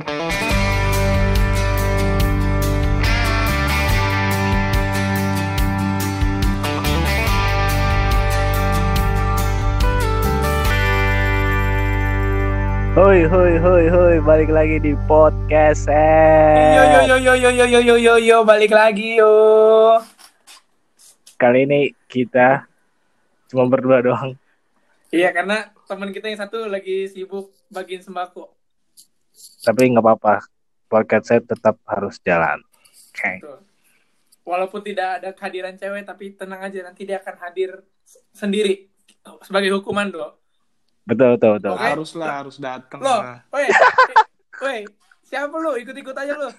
[0.00, 0.08] Hoi
[13.28, 17.96] hoi hoi hoi balik lagi di podcast Yo yo yo yo yo yo yo yo
[18.00, 20.00] yo yo balik lagi yo.
[21.36, 22.64] Kali ini kita
[23.52, 24.32] cuma berdua doang.
[25.12, 28.59] Iya karena teman kita yang satu lagi sibuk bagiin sembako.
[29.62, 30.44] Tapi nggak apa-apa.
[30.90, 32.58] Podcast saya tetap harus jalan.
[33.10, 33.32] Oke.
[33.42, 33.60] Tuh.
[34.42, 37.84] Walaupun tidak ada kehadiran cewek tapi tenang aja nanti dia akan hadir
[38.34, 38.90] sendiri
[39.44, 40.40] sebagai hukuman loh.
[41.06, 41.72] Betul betul betul.
[41.74, 41.86] Oke.
[41.86, 43.66] harus lah harus datang Loh, lah woi,
[44.62, 44.78] woi,
[45.26, 45.74] siapa lu?
[45.80, 46.50] Ikut-ikut aja lu.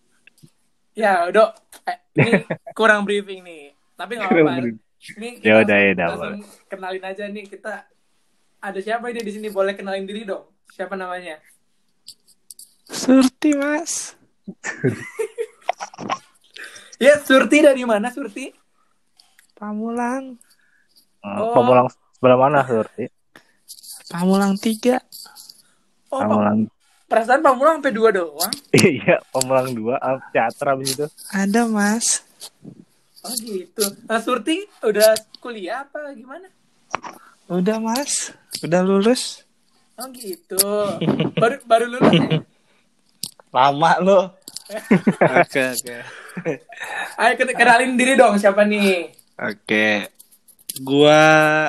[1.02, 1.56] ya, udah.
[1.88, 2.32] Eh, ini
[2.78, 3.72] kurang briefing nih.
[3.96, 4.52] Tapi nggak apa-apa.
[5.16, 6.08] Ini kita Ya udah, ya udah,
[6.66, 7.86] kenalin aja nih kita
[8.60, 10.50] ada siapa ini di sini boleh kenalin diri dong.
[10.72, 11.38] Siapa namanya?
[12.86, 14.14] Surti mas
[16.96, 18.54] Ya, Surti dari mana Surti?
[19.52, 20.38] Pamulang
[21.20, 21.50] Hmm, Oh.
[21.52, 23.10] Pemulang sebelah mana Surti?
[24.06, 25.02] Pamulang tiga
[26.08, 26.70] Oh, Pemulang.
[27.04, 28.54] perasaan Pamulang sampai dua doang.
[28.76, 29.98] Iya, pemulang dua.
[29.98, 31.06] ah, Teater abis itu.
[31.28, 32.22] ada mas
[33.20, 33.82] Oh gitu.
[34.06, 36.46] Nah, Surti udah kuliah apa gimana?
[37.46, 38.30] udah mas
[38.62, 39.42] udah lulus
[39.94, 40.62] Oh gitu.
[41.34, 42.30] Baru baru lulus ya?
[43.56, 44.20] lama lo
[45.22, 45.96] oke oke
[47.16, 49.08] Ayo ken- kenalin diri dong siapa nih?
[49.34, 49.88] oke
[50.78, 51.20] gua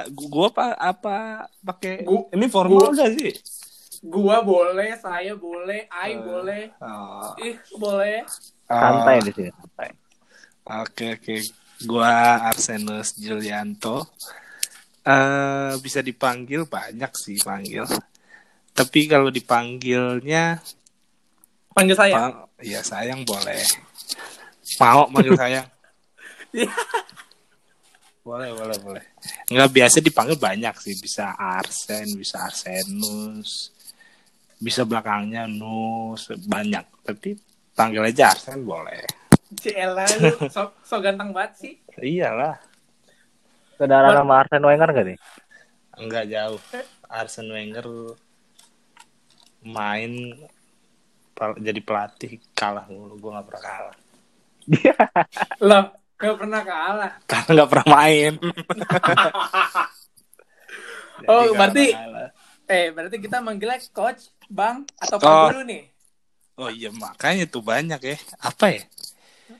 [0.10, 1.16] gu- gua apa apa
[1.58, 3.32] pakai ini formal gua- gak sih
[4.00, 6.22] Gua boleh, saya boleh, Ai Eh.
[6.22, 8.22] boleh, Oh, ih boleh.
[8.64, 9.90] Santai di sini, santai.
[10.78, 11.36] Oke oke,
[11.82, 12.14] gua
[12.46, 14.06] Arsenus Julianto.
[15.02, 17.90] eh bisa dipanggil banyak sih panggil.
[18.70, 20.62] Tapi kalau dipanggilnya,
[21.78, 22.14] Panggil saya.
[22.18, 23.62] pa- ya sayang boleh.
[24.82, 25.68] Mau manggil sayang?
[26.48, 26.72] Iya.
[28.24, 29.04] boleh boleh boleh.
[29.52, 30.96] Nggak biasa dipanggil banyak sih.
[30.96, 33.70] Bisa Arsen, bisa Arsenus,
[34.58, 36.82] bisa belakangnya Nus, banyak.
[37.04, 37.36] Tapi
[37.72, 39.06] panggil aja Arsen boleh.
[39.54, 41.74] Ciela lu so, so ganteng banget sih.
[42.00, 42.60] Iyalah.
[43.78, 45.18] Saudara nama Arsene Wenger gak nih?
[45.96, 46.60] Enggak jauh.
[47.08, 47.86] Arsene Wenger
[49.64, 50.34] main
[51.58, 53.16] jadi pelatih kalah mulu.
[53.18, 53.96] Gue nggak pernah kalah.
[55.62, 55.84] Loh,
[56.18, 57.12] gak pernah kalah.
[57.30, 58.34] Karena nggak pernah main.
[61.28, 61.94] Oh, berarti-.
[62.68, 65.24] Eh, berarti kita manggilnya coach, bang, atau Oh.
[65.24, 65.84] pak guru nih?
[66.58, 68.18] Oh iya makanya tuh banyak ya.
[68.42, 68.84] Apa ya?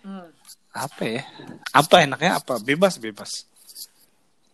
[0.02, 0.28] Hmm.
[0.74, 1.22] Apa ya?
[1.72, 2.58] Apa enaknya apa?
[2.60, 3.46] Bebas bebas.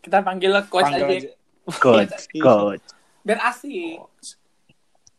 [0.03, 1.17] Kita panggilnya coach Panggil aja.
[1.17, 1.31] aja.
[1.79, 2.83] Coach, coach.
[3.23, 4.03] Biar asik.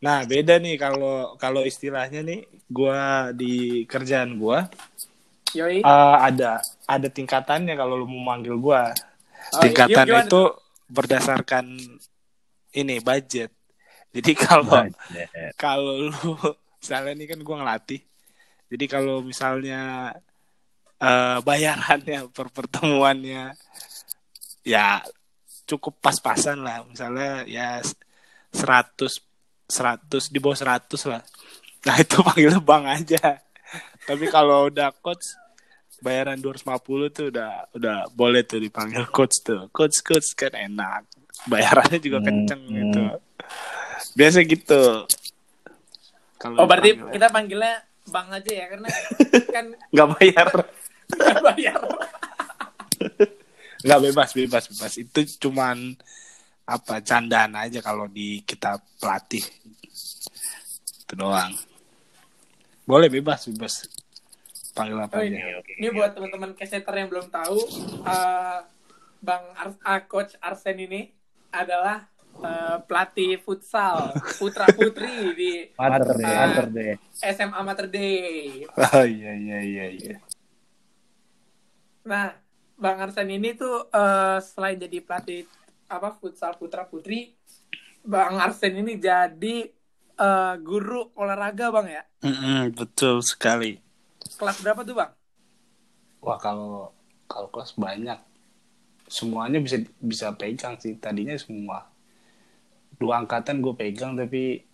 [0.03, 4.67] Nah beda nih kalau kalau istilahnya nih, gua di kerjaan gua
[5.55, 5.79] Yoi.
[5.79, 8.91] eh, ada ada tingkatannya kalau lu mau manggil gua.
[9.55, 10.43] Oh, tingkatan gimana itu
[10.89, 11.65] berdasarkan
[12.75, 13.51] ini budget.
[14.11, 14.83] Jadi kalau
[15.55, 16.35] kalau lu
[16.79, 18.01] misalnya ini kan gua ngelatih.
[18.67, 20.11] Jadi kalau misalnya
[20.95, 23.51] eh bayarannya per pertemuannya
[24.65, 24.99] ya
[25.69, 26.83] cukup pas-pasan lah.
[26.83, 27.79] Misalnya ya
[28.55, 29.24] 100
[29.65, 31.21] 100 di bawah 100 lah.
[31.83, 33.41] Nah, itu panggilnya Bang aja.
[34.03, 35.35] Tapi kalau udah coach
[35.97, 36.69] bayaran 250
[37.09, 39.67] tuh udah udah boleh tuh dipanggil coach tuh.
[39.69, 41.05] Coach coach kan enak.
[41.45, 42.75] Bayarannya juga Hmm, kenceng hmm.
[42.75, 43.01] gitu.
[44.13, 44.83] Biasa gitu.
[46.35, 47.73] Kalau Oh, berarti dipanggil- kita panggilnya
[48.05, 48.89] bang aja ya, karena
[49.55, 50.47] kan nggak bayar.
[51.11, 51.79] nggak bayar.
[53.81, 55.93] nggak bebas bebas bebas itu cuman
[56.65, 59.45] apa candaan aja kalau di kita pelatih
[60.97, 61.53] itu doang
[62.83, 63.85] boleh bebas bebas
[64.71, 65.41] panggil apa Oh, aja ini,
[65.77, 67.57] ini buat teman-teman keseter yang belum tahu,
[68.03, 68.59] eh,
[69.19, 71.07] Bang Ars ah, Coach Arsen ini
[71.49, 72.03] adalah
[72.35, 76.37] eh, pelatih futsal putra putri di Mater deh, Ah.
[76.43, 76.93] mater deh.
[77.23, 78.67] SMA Mater Dei.
[78.67, 80.15] oh iya iya iya iya
[82.03, 82.29] Nah,
[82.75, 85.47] Bang Arsen ini tuh eh, selain jadi pelatih
[85.89, 87.33] apa futsal putra putri,
[88.05, 89.65] Bang Arsen ini jadi
[90.15, 92.03] eh, guru olahraga bang ya.
[92.25, 93.77] Mm-mm, betul sekali.
[94.37, 95.11] Kelas berapa tuh bang?
[96.25, 96.89] wah kalau
[97.29, 98.17] kalau kelas banyak.
[99.05, 100.97] Semuanya bisa bisa pegang sih.
[100.97, 101.85] Tadinya semua
[102.97, 104.65] dua angkatan gue pegang tapi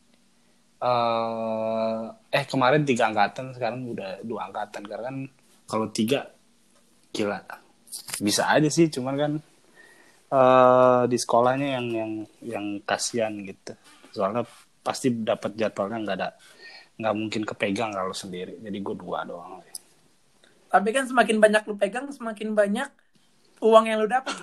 [0.82, 4.88] eh eh kemarin tiga angkatan sekarang udah dua angkatan.
[4.88, 5.18] Karena kan
[5.68, 6.32] kalau tiga
[7.12, 7.44] gila.
[8.24, 9.32] Bisa aja sih cuman kan
[10.32, 12.12] eh di sekolahnya yang yang
[12.54, 13.74] yang kasihan gitu.
[14.16, 14.44] Soalnya
[14.86, 16.30] pasti dapat jadwalnya nggak ada
[17.00, 18.54] nggak mungkin kepegang kalau sendiri.
[18.66, 19.60] Jadi gue dua doang.
[20.72, 22.90] Tapi kan semakin banyak lu pegang, semakin banyak
[23.62, 24.36] uang yang lu dapat,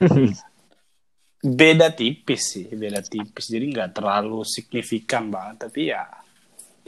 [1.60, 3.46] beda tipis sih beda tipis.
[3.52, 6.02] Jadi nggak terlalu signifikan banget tapi ya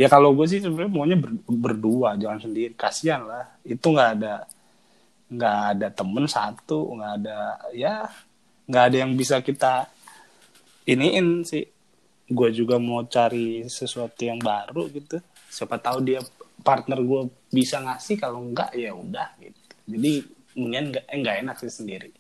[0.01, 2.73] ya kalau gue sih sebenarnya maunya ber- berdua jangan sendiri.
[2.77, 3.45] Kasihan lah.
[3.65, 4.35] Itu nggak ada
[5.27, 7.39] nggak ada temen satu nggak ada
[7.75, 8.07] ya
[8.67, 9.87] nggak ada yang bisa kita
[10.87, 11.65] iniin sih.
[12.27, 15.23] Gue juga mau cari sesuatu yang baru gitu.
[15.47, 16.21] Siapa tahu dia
[16.67, 19.63] partner gue bisa ngasih kalau enggak ya udah gitu.
[19.87, 20.13] Jadi
[20.59, 22.11] mendingan nggak eh, nggak enak sih sendiri.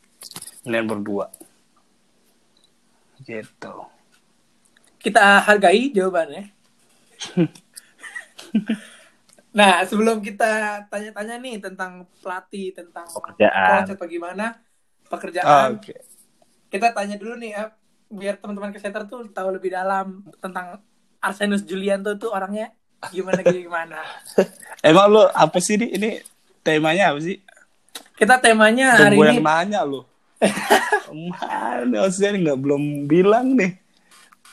[0.62, 1.26] Mendingan berdua.
[3.26, 3.75] Gitu.
[5.02, 6.44] Kita hargai jawabannya.
[9.58, 13.88] nah, sebelum kita tanya-tanya nih tentang pelatih, tentang Pekerjaan.
[13.88, 14.60] atau gimana
[15.40, 15.94] Ah, pekerjaan, oke
[16.76, 17.75] kita tanya dulu nih, Ap,
[18.12, 20.78] biar teman-teman keseter tuh tahu lebih dalam tentang
[21.19, 22.70] Arsenus Julianto tuh orangnya
[23.11, 24.00] gimana gimana.
[24.87, 26.11] emang lu apa sih ini ini
[26.62, 27.38] temanya apa sih
[28.17, 30.00] Kita temanya hari Tunggu ini yang nanya lu
[31.32, 33.72] mana ini nggak belum bilang nih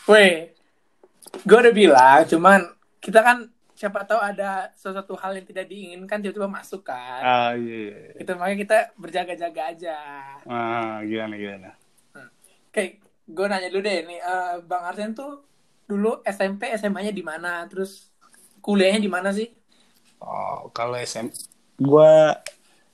[0.03, 0.51] Weh,
[1.47, 2.59] gue udah bilang, cuman
[2.99, 7.23] kita kan siapa tahu ada sesuatu hal yang tidak diinginkan tiba-tiba masuk kan.
[7.23, 8.19] ah iya, iya.
[8.19, 9.95] Itu makanya kita berjaga-jaga aja.
[10.43, 11.71] ah gimana gimana
[12.73, 12.97] Oke,
[13.29, 15.45] gue nanya dulu deh nih, eh, Bang Arsen tuh
[15.85, 18.09] dulu SMP SMA-nya di mana, terus
[18.65, 19.45] kuliahnya di mana sih?
[20.23, 21.27] oh kalau SM
[21.83, 22.39] gua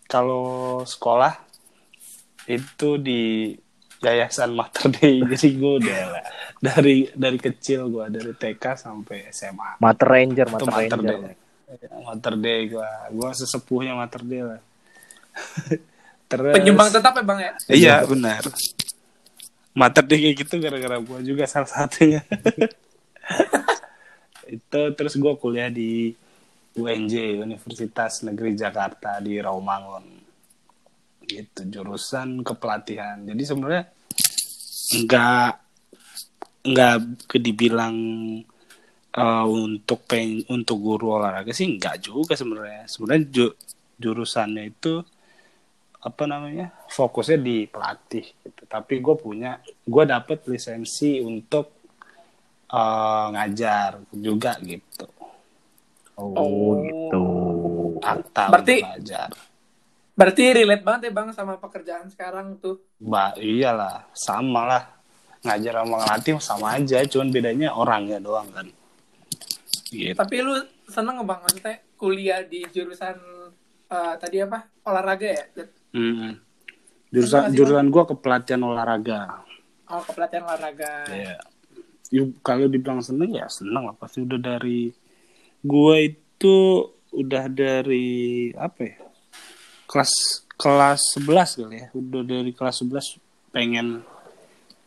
[0.09, 1.37] kalau sekolah
[2.49, 3.53] itu di
[4.01, 6.23] Yayasan Mater Dei jadi gue udah lah
[6.57, 11.19] dari dari kecil gua dari TK sampai SMA Mater Ranger, itu Mater Mater Ranger.
[11.29, 11.35] Dei
[12.01, 14.61] Mater Dei gua gua sesepuhnya Mater Dei lah
[16.31, 17.51] terus Penyumbang tetap ya Bang ya?
[17.69, 18.41] Iya benar.
[19.77, 22.25] Mater deh kayak gitu gara-gara gua juga salah satunya.
[24.56, 26.13] itu terus gua kuliah di
[26.80, 30.06] UNJ Universitas Negeri Jakarta di Rawamangun.
[31.30, 33.21] Gitu jurusan kepelatihan.
[33.21, 33.83] Jadi sebenarnya
[34.98, 35.51] enggak
[36.66, 36.95] enggak
[37.38, 37.95] dibilang
[39.13, 42.89] eh, untuk peng untuk guru olahraga sih enggak juga sebenarnya.
[42.89, 43.57] Sebenarnya ju-
[44.01, 45.06] jurusannya itu
[46.00, 51.74] apa namanya fokusnya di pelatih gitu tapi gue punya gue dapet lisensi untuk
[52.68, 55.10] eh, ngajar juga gitu
[56.16, 56.75] Oh, Oh.
[56.77, 57.24] gitu.
[58.00, 59.31] akta Berarti- ngajar
[60.13, 62.75] Berarti relate banget ya Bang sama pekerjaan sekarang tuh.
[62.98, 64.83] ba iyalah sama lah
[65.39, 68.68] ngajar sama ngelatih sama aja cuman bedanya orangnya doang kan
[69.88, 73.16] gitu Tapi lu seneng nggak Bang maksudnya kuliah di jurusan
[73.88, 74.60] eh, tadi apa?
[74.83, 75.45] Olahraga ya?
[75.92, 76.36] Mm.
[77.09, 79.21] Jurusan Masih- jurusan gue kepelatihan olahraga.
[79.85, 80.91] Oh, kepelatihan olahraga.
[81.07, 81.35] Iya.
[82.09, 83.95] Yu- kalau dibilang seneng ya seneng lah.
[83.95, 84.94] Pasti udah dari
[85.59, 86.56] gue itu
[87.09, 88.07] udah dari
[88.53, 88.97] apa ya
[89.85, 90.13] kelas
[90.53, 91.88] kelas 11 kali ya.
[91.91, 93.17] Udah dari kelas 11
[93.50, 94.06] pengen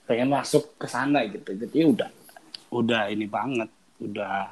[0.04, 1.50] pengen masuk ke sana gitu.
[1.52, 2.10] Jadi udah
[2.70, 3.70] udah ini banget.
[3.98, 4.50] Udah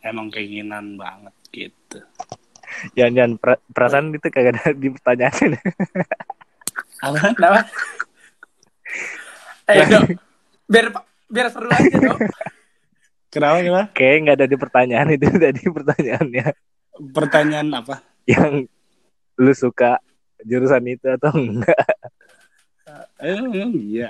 [0.00, 1.98] emang keinginan banget gitu.
[2.94, 5.54] Jangan-jangan per- perasaan itu kagak ada di pertanyaan.
[7.00, 7.60] Apa Kenapa?
[9.66, 10.06] Eh, dong.
[10.64, 10.86] Biar
[11.26, 12.20] biar seru aja dong.
[13.28, 16.46] kenapa kenapa Kayak nggak ada di pertanyaan itu tadi pertanyaannya.
[17.10, 18.66] pertanyaan apa Yang
[19.36, 20.00] lu suka
[20.40, 21.78] jurusan itu atau enggak?
[23.18, 23.36] eh
[23.84, 24.08] iya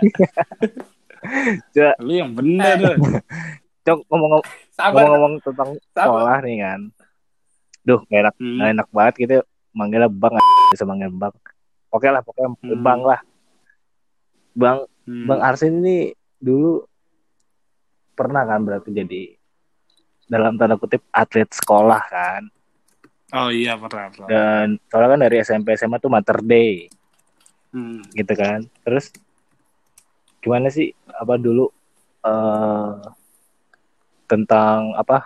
[1.74, 2.96] Coba lu yang bener Eh.
[3.84, 4.42] Cok ngomong
[4.78, 6.06] ngomong tentang Sabar.
[6.06, 6.80] sekolah nih kan.
[7.80, 8.54] Duh, gak enak, Hmm.
[8.54, 9.36] nggak enak banget gitu
[9.72, 10.36] manggilnya Bang
[10.70, 11.34] bisa manggil Bang.
[11.88, 12.80] Oke lah, pokoknya Hmm.
[12.80, 13.20] Bang lah.
[14.52, 15.24] Bang Hmm.
[15.24, 16.84] Bang Arsin ini dulu
[18.12, 19.22] pernah kan berarti jadi
[20.24, 22.42] dalam tanda kutip atlet sekolah kan.
[23.30, 26.88] oh iya pernah pernah Dan soalnya kan dari SMP SMA tuh Mater Day
[27.70, 28.00] Hmm.
[28.10, 28.64] gitu kan.
[28.82, 29.12] Terus
[30.38, 31.68] gimana sih apa dulu
[32.20, 32.92] eh
[34.24, 35.24] tentang apa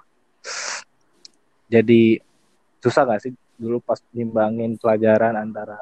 [1.66, 2.23] jadi
[2.78, 5.78] susah gak sih dulu pas nimbangin pelajaran antara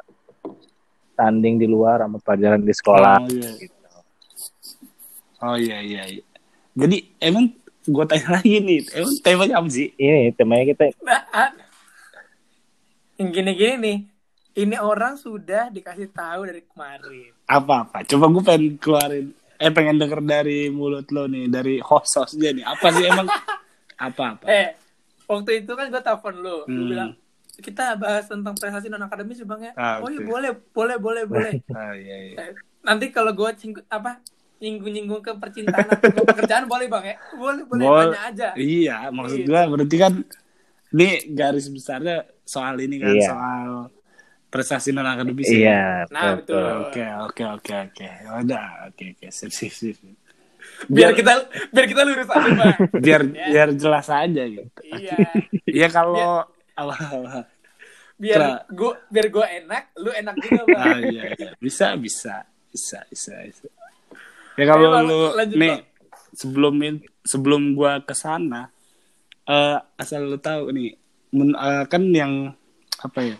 [1.20, 3.50] tanding di luar sama pelajaran di sekolah Oh iya.
[3.58, 3.76] gitu.
[5.38, 6.02] Oh iya iya.
[6.08, 6.24] iya.
[6.72, 9.88] Jadi emang gue tanya lagi nih, emang temanya apa sih?
[9.94, 11.50] Ini temanya kita Nah, ah.
[13.16, 13.98] yang gini-gini nih.
[14.52, 17.30] Ini orang sudah dikasih tahu dari kemarin.
[17.46, 18.02] Apa apa?
[18.02, 22.66] Coba gue pengen keluarin, eh pengen denger dari mulut lo nih, dari host hostnya nih.
[22.66, 23.30] Apa sih emang?
[24.06, 24.44] apa apa?
[24.44, 24.74] Eh,
[25.24, 26.56] waktu itu kan gue telepon lu.
[26.60, 26.88] Lu Hmm.
[26.88, 27.10] bilang,
[27.60, 29.72] kita bahas tentang prestasi non akademis ya bang ya.
[29.76, 31.52] Ah, oh iya boleh, boleh, boleh, boleh.
[31.70, 32.36] Oh iya iya.
[32.40, 32.50] Eh,
[32.80, 34.18] Nanti kalau gue singgung apa
[34.60, 37.16] nyinggung-nyinggung ke percintaan atau ke pekerjaan boleh bang ya?
[37.32, 38.48] Boleh, boleh Bol- tanya aja.
[38.56, 39.48] Iya, maksud Gitu.
[39.48, 40.12] gua berarti kan
[40.92, 43.28] ini garis besarnya soal ini kan Iya.
[43.30, 43.68] soal
[44.50, 45.46] prestasi non akademis.
[45.46, 45.54] ya?
[45.54, 45.78] Iya,
[46.10, 46.64] Nah, betul.
[46.90, 48.06] Oke, oke, oke, oke.
[48.26, 49.96] Ya Udah, oke, oke, sip, sip, sip.
[50.90, 51.32] Biar kita
[51.70, 52.76] biar kita lurus aja bang.
[53.04, 53.46] biar Ya.
[53.52, 54.68] biar jelas aja gitu.
[54.84, 55.22] iya.
[55.70, 56.49] Iya kalau
[56.80, 57.44] awal
[58.20, 58.52] Biar Tra.
[58.68, 60.84] gua biar gua enak, lu enak juga bang.
[60.84, 61.50] ah, iya, iya.
[61.56, 63.64] bisa bisa bisa bisa, bisa.
[64.60, 65.82] Ya kalau Ayo, lu lanjut, nih Bang.
[66.36, 66.74] sebelum
[67.24, 68.68] sebelum gua ke sana
[69.48, 70.92] eh asal lu tahu nih
[71.32, 72.52] men- eh, kan yang
[73.00, 73.36] apa ya?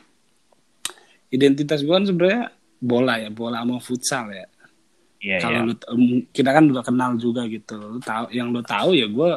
[1.29, 2.49] Identitas gua kan sebenarnya
[2.81, 4.49] bola ya, bola sama futsal ya.
[5.21, 5.69] Iya, kalau iya.
[5.69, 9.31] lu em, kita kan udah kenal juga gitu lu tahu yang lu tahu ya gue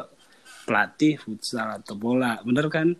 [0.64, 2.96] pelatih futsal atau bola bener kan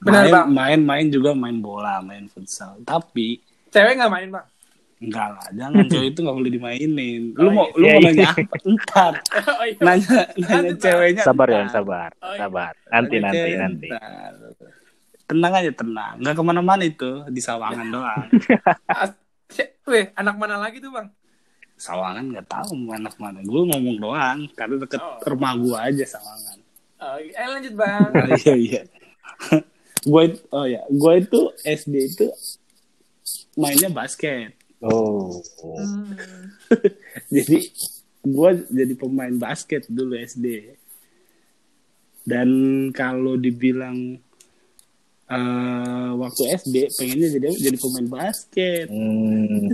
[0.00, 0.46] Benar, main, Bang.
[0.48, 4.46] main main juga main bola main futsal tapi Cewek nggak main bang?
[5.00, 7.72] enggak lah jangan cewek itu nggak boleh dimainin lu Oh, mau iya.
[7.72, 8.08] lu Iya, mau iya.
[8.10, 9.14] nanya apa ntar
[9.52, 9.80] oh iya.
[9.80, 12.38] nanya nanya ceweknya Sabar ya, sabar, Oh, iya.
[12.38, 12.72] sabar.
[12.86, 13.88] Nanti, Nanya nanti, nanti.
[13.88, 14.32] ntar.
[15.22, 18.26] tenang aja tenang nggak ke mana-mana itu di sawangan doang
[19.46, 21.08] si- Weh, anak mana lagi tuh bang?
[21.74, 25.16] sawangan nggak tahu mau anak mana gue ngomong doang karena deket Oh.
[25.26, 26.58] rumah gue aja sawangan
[26.98, 28.12] Oh, eh lanjut bang.
[28.12, 28.80] Ah, iya iya.
[30.10, 32.26] gue oh ya, gue itu SD itu
[33.56, 34.54] mainnya basket.
[34.80, 36.16] Oh, Hmm.
[37.34, 37.68] Jadi
[38.20, 40.76] gue jadi pemain basket dulu SD.
[42.24, 42.48] Dan
[42.92, 44.20] kalau dibilang
[45.28, 48.86] eh, waktu SD pengennya jadi jadi pemain basket.
[48.92, 49.66] hmm.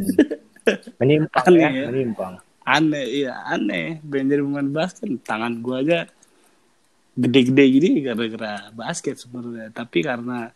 [0.98, 1.86] menyimpang Aneh ya, ya.
[1.90, 2.34] menyimpang.
[2.66, 4.02] Aneh, iya aneh.
[4.02, 5.06] Pengen jadi pemain basket.
[5.26, 5.98] Tangan gue aja
[7.16, 9.72] gede-gede gini gara-gara basket sebenarnya.
[9.72, 10.52] Tapi karena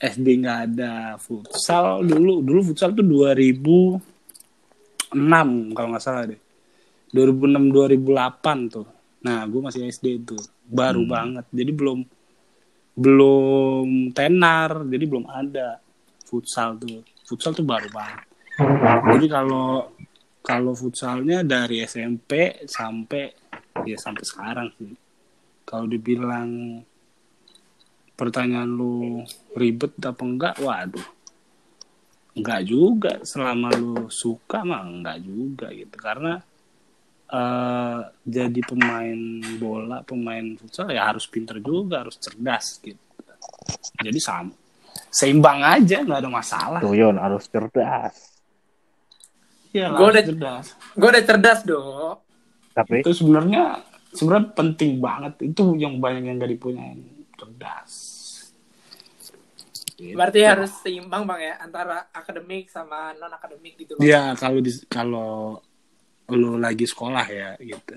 [0.00, 2.40] SD nggak ada futsal dulu.
[2.40, 6.40] Dulu futsal tuh 2006 kalau nggak salah deh.
[7.14, 8.88] 2006-2008 tuh.
[9.24, 10.42] Nah, gue masih SD tuh.
[10.66, 11.46] Baru banget.
[11.52, 12.00] Jadi belum
[12.96, 14.82] belum tenar.
[14.88, 15.78] Jadi belum ada
[16.26, 17.06] futsal tuh.
[17.22, 18.24] Futsal tuh baru banget.
[19.14, 19.94] Jadi kalau
[20.44, 23.32] kalau futsalnya dari SMP sampai
[23.88, 24.92] ya sampai sekarang sih.
[25.64, 26.80] Kalau dibilang
[28.14, 29.24] pertanyaan lu
[29.58, 31.08] ribet apa enggak, waduh.
[32.34, 35.96] Enggak juga selama lu suka mah enggak juga gitu.
[35.98, 36.38] Karena
[37.24, 39.18] eh jadi pemain
[39.56, 43.00] bola, pemain futsal ya harus pinter juga, harus cerdas gitu.
[43.98, 44.52] Jadi sama
[45.10, 46.80] seimbang aja nggak ada masalah.
[46.82, 48.14] Tuh Yon harus cerdas.
[49.74, 50.66] Iya, harus udah- cerdas.
[50.94, 52.18] Gue udah cerdas dong.
[52.74, 53.82] Tapi itu sebenarnya
[54.16, 57.00] sebenarnya penting banget itu yang banyak yang gak dipunyain
[57.38, 57.92] cerdas
[59.94, 60.18] Gitu.
[60.18, 63.94] Berarti harus seimbang bang ya antara akademik sama non akademik gitu.
[63.94, 64.02] Bang.
[64.02, 65.62] ya kalau di kalau
[66.34, 67.94] lu lagi sekolah ya gitu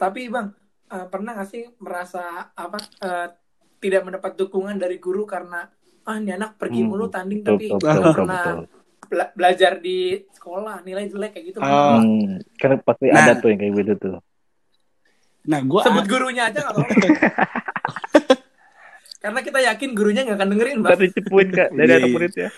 [0.00, 0.48] Tapi bang
[0.90, 3.28] eh, pernah gak sih merasa apa eh,
[3.82, 5.66] tidak mendapat dukungan dari guru karena
[6.02, 8.58] ah ini anak pergi Hmm, mulu tanding betul, tapi betul, betul,
[9.06, 11.58] bela- belajar di sekolah nilai jelek kayak gitu.
[11.62, 12.00] Oh.
[12.00, 13.22] Hmm, kan pasti Nah.
[13.22, 14.16] ada tuh yang kayak gitu tuh.
[15.42, 16.92] Nah gua Sebut gurunya aja nggak apa-apa.
[19.22, 20.90] Karena kita yakin gurunya nggak akan dengerin bang.
[20.94, 22.14] Tadi cepuin kak dari Iya, anak iya.
[22.14, 22.48] muridnya.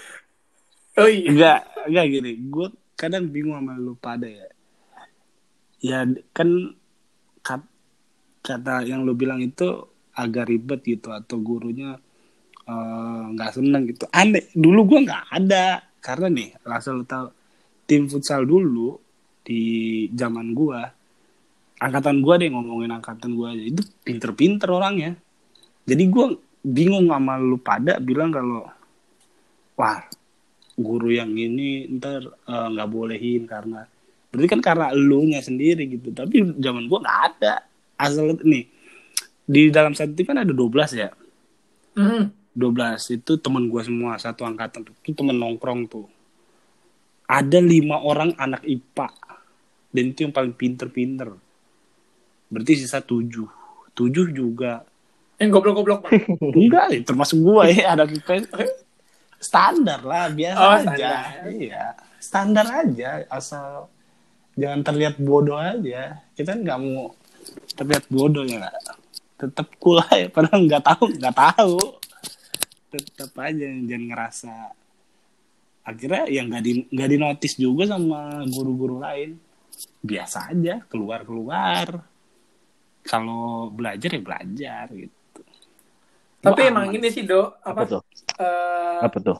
[0.94, 1.26] Oh iya.
[1.26, 4.46] enggak enggak gini gua kadang bingung sama lu pada ya
[5.82, 5.98] ya
[6.30, 6.48] kan
[7.42, 7.70] kat-
[8.40, 9.66] kata yang lu bilang itu
[10.14, 11.98] agak ribet gitu atau gurunya
[12.64, 17.26] eh, nggak seneng gitu aneh dulu gua nggak ada karena nih asal lu tahu
[17.84, 18.94] tim futsal dulu
[19.42, 19.60] di
[20.14, 20.93] zaman gua
[21.80, 23.64] angkatan gua deh ngomongin angkatan gua aja.
[23.64, 25.18] Itu pinter-pinter orangnya.
[25.84, 28.64] Jadi gua bingung sama lu pada bilang kalau
[29.74, 30.00] wah
[30.74, 33.86] guru yang ini ntar eh, nggak bolehin karena
[34.30, 36.14] berarti kan karena elunya sendiri gitu.
[36.14, 37.54] Tapi zaman gua nggak ada.
[37.94, 38.66] Asal nih
[39.44, 41.10] di dalam satu tim kan ada 12 ya?
[41.94, 42.32] Hmm.
[42.54, 44.94] 12 itu temen gua semua satu angkatan tuh.
[45.02, 46.06] Itu temen nongkrong tuh.
[47.24, 49.08] Ada lima orang anak IPA
[49.94, 51.43] dan itu yang paling pinter-pinter
[52.54, 53.50] berarti sisa tujuh.
[53.92, 54.86] Tujuh juga.
[55.34, 56.22] Yang goblok-goblok bang.
[56.62, 57.98] enggak ya, termasuk gua ya.
[57.98, 58.46] Anak IPA
[59.42, 61.10] standar lah biasa Oh, aja.
[61.50, 61.84] iya.
[62.16, 63.90] Standar aja asal
[64.54, 66.22] jangan terlihat bodoh aja.
[66.32, 67.12] Kita nggak mau
[67.74, 68.70] terlihat bodoh ya.
[69.36, 71.76] Tetap cool aja padahal nggak tahu nggak tahu.
[72.88, 74.54] Tetap aja jangan ngerasa.
[75.84, 79.36] Akhirnya yang nggak di nggak dinotis juga sama guru-guru lain.
[80.00, 82.00] Biasa aja keluar keluar
[83.04, 85.40] kalau belajar ya belajar gitu
[86.40, 86.96] Tapi Gua emang aman.
[86.96, 88.02] ini sih do Apa apa, tuh?
[88.36, 89.36] eh, Apa tuh?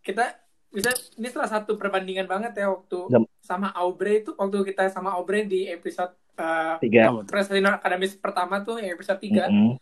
[0.00, 0.24] kita
[0.68, 5.12] bisa ini salah satu perbandingan banget ya waktu Jam- sama Aubrey itu waktu kita sama
[5.12, 7.10] Aubrey di episode uh, Tiga.
[7.24, 9.72] President Akademis pertama tuh yang episode 3 Mm-mm.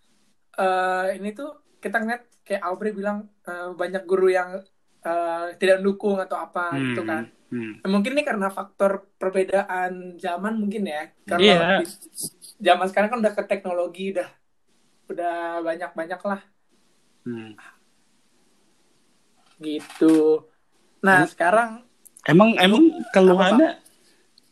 [0.54, 4.62] eh ini tuh kita ngeliat kayak Aubrey bilang eh, banyak guru yang
[5.00, 7.22] eh, tidak mendukung atau apa Hmm, gitu kan.
[7.48, 7.72] hmm.
[7.80, 11.12] Nah, mungkin ini karena faktor perbedaan zaman mungkin ya.
[11.22, 11.92] Karena lebih-
[12.58, 14.28] zaman sekarang kan udah ke teknologi udah
[15.10, 16.42] udah banyak-banyak lah
[17.24, 17.56] Hmm.
[19.56, 20.44] gitu.
[21.00, 21.88] Nah, sekarang
[22.24, 23.80] Emang emang keluhannya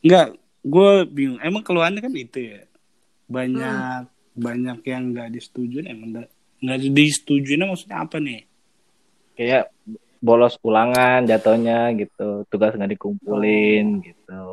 [0.04, 0.26] nggak
[0.64, 1.40] gue bingung.
[1.40, 2.64] Emang keluhannya kan itu ya
[3.28, 6.28] banyak banyak yang nggak disetujuin emang nggak
[6.64, 8.44] nggak disetujuinnya maksudnya apa nih?
[9.36, 9.72] Kayak
[10.20, 12.44] bolos ulangan jatuhnya gitu.
[12.48, 14.44] Tugas nggak dikumpulin gitu.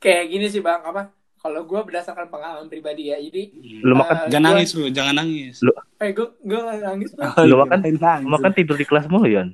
[0.00, 1.12] kayak gini sih Bang, apa?
[1.44, 3.80] Kalau gue berdasarkan pengalaman pribadi ya, jadi Hmm.
[3.82, 5.54] Lu Eh, makan jangan gua- nangis lu, jangan nangis.
[5.60, 7.10] Lu- eh gue gue nangis.
[7.14, 8.00] Oh, Lu iya, makan- nangis.
[8.26, 9.48] Makan tidur di kelas mulu, Yon.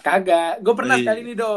[0.00, 0.60] Kagak.
[0.60, 1.02] Gue pernah Iya.
[1.06, 1.54] sekali nih, Do.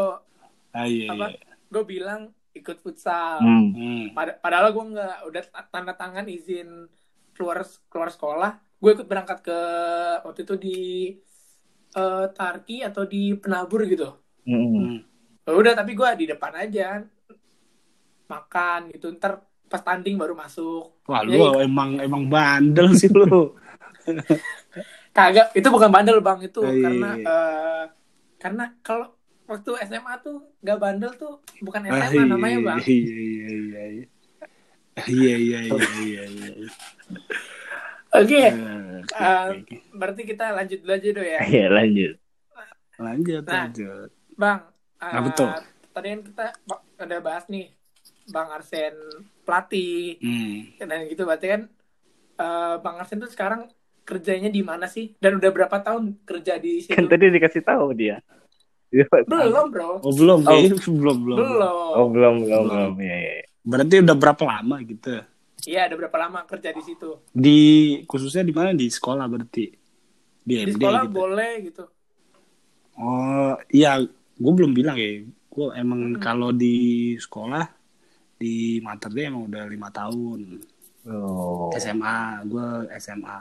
[0.72, 1.26] Ah, iya, Apa?
[1.28, 1.42] iya.
[1.68, 2.22] Gue bilang
[2.54, 3.42] ikut futsal.
[3.42, 3.74] Hmm.
[3.74, 4.06] Hmm.
[4.14, 6.86] Pad- padahal gue nggak udah ta- tanda tangan izin
[7.32, 9.60] keluar keluar sekolah gue ikut berangkat ke
[10.24, 10.80] waktu itu di
[11.90, 14.10] eh, Tarki atau di Penabur gitu
[14.44, 14.74] Mm-mm.
[14.76, 14.98] Hmm.
[15.44, 17.02] Ya udah tapi gue di depan aja
[18.28, 23.56] makan gitu ntar pas tanding baru masuk Wah, Ya, lu emang emang bandel sih lu.
[25.18, 27.26] kagak itu bukan bandel bang itu Oh, iya, karena iya.
[27.28, 27.84] eh,
[28.38, 29.08] karena kalau
[29.48, 34.06] waktu SMA tuh gak bandel tuh bukan Ah, SMA namanya bang Iya, iya, iya, iya.
[35.08, 36.68] Iya, iya, iya, iya, iya.
[38.14, 38.42] oke
[39.08, 39.76] Eh, oke.
[39.94, 42.14] berarti kita lanjut dulu aja do ya Iya, lanjut.
[42.98, 43.54] Lanjut, Nah.
[43.70, 44.10] lanjut.
[44.34, 44.60] Bang,
[44.98, 45.50] Ah, eh, betul.
[45.94, 46.46] tadi kan kita
[46.98, 47.77] udah bahas nih
[48.28, 48.94] Bang Arsen
[49.42, 50.76] pelatih Hmm.
[50.78, 51.62] dan gitu berarti kan
[52.38, 53.66] eh, Bang Arsen tuh sekarang
[54.04, 55.20] kerjanya di mana sih?
[55.20, 56.96] Dan udah berapa tahun kerja di situ?
[56.96, 58.24] Kan tadi dikasih tahu dia.
[58.88, 60.00] Dia Belum, Bro.
[60.00, 60.64] Oh, belum, Oh.
[61.04, 61.38] belum, belum.
[61.38, 61.92] Belum.
[61.92, 62.94] Oh, belum, belum, belum.
[63.04, 63.36] Iya, iya.
[63.68, 65.12] Berarti udah berapa lama gitu?
[65.68, 67.20] Iya, udah berapa lama kerja di situ?
[67.36, 67.60] Di
[68.08, 69.66] khususnya di mana di sekolah berarti?
[70.40, 71.12] Di, Di MD sekolah gitu.
[71.12, 71.84] boleh gitu.
[72.96, 74.00] Oh, iya,
[74.40, 75.20] gue belum bilang ya.
[75.52, 76.22] Gue emang Hmm.
[76.24, 77.68] kalau di sekolah
[78.38, 80.62] di Mater Dei emang udah lima tahun.
[81.08, 81.72] Oh.
[81.74, 82.68] SMA, gue
[83.02, 83.40] SMA.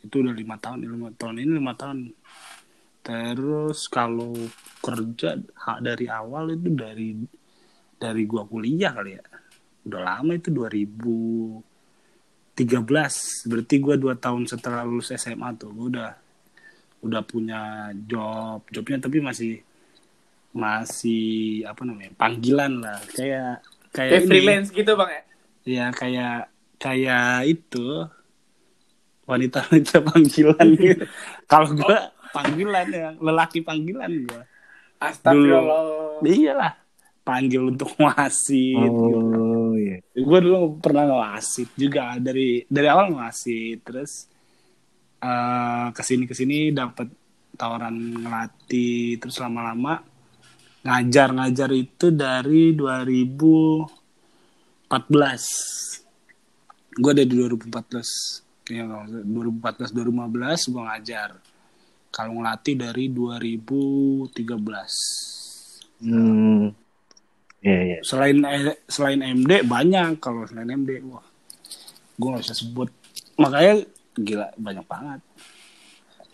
[0.00, 2.08] Itu udah lima tahun, lima tahun ini lima tahun.
[3.00, 4.36] Terus kalau
[4.80, 7.16] kerja ha- dari awal itu dari
[8.00, 9.24] dari gua kuliah kali ya.
[9.88, 13.48] Udah lama itu 2013.
[13.48, 15.72] Berarti gua dua tahun setelah lulus SMA tuh.
[15.72, 16.10] Gua udah
[17.04, 18.62] udah punya job.
[18.68, 19.62] Jobnya tapi masih
[20.50, 22.12] masih apa namanya?
[22.20, 23.00] panggilan lah.
[23.16, 24.28] Kayak kayak Kayak ini.
[24.28, 25.22] freelance gitu, Bang ya?
[25.62, 27.86] Ya kayak kayak itu
[29.24, 31.04] wanita-wanita panggilan gitu.
[31.50, 34.42] Kalau gua panggilan ya, lelaki panggilan gua.
[35.00, 36.20] Astagfirullah.
[36.20, 36.72] Iyalah,
[37.22, 38.76] panggil untuk wasit.
[38.76, 39.06] gitu.
[39.36, 40.02] Oh, iya.
[40.18, 44.12] Gua dulu pernah ngewasit juga dari dari awal ngewasit, terus
[45.20, 47.08] eh ke sini ke sini dapat
[47.54, 47.92] tawaran
[48.24, 50.00] ngelatih, terus lama-lama
[50.80, 54.88] ngajar-ngajar itu dari 2014.
[56.96, 58.48] Gue dari 2014.
[58.70, 61.36] Ya, 2014 2015 gue ngajar.
[62.10, 66.00] Kalau ngelatih dari 2013.
[66.00, 66.72] Hmm.
[67.60, 68.00] Iya, iya.
[68.00, 71.20] Selain eh, selain MD banyak kalau selain MD wah.
[72.16, 72.88] Gue gak bisa sebut.
[73.36, 73.84] Makanya
[74.16, 75.20] gila banyak banget.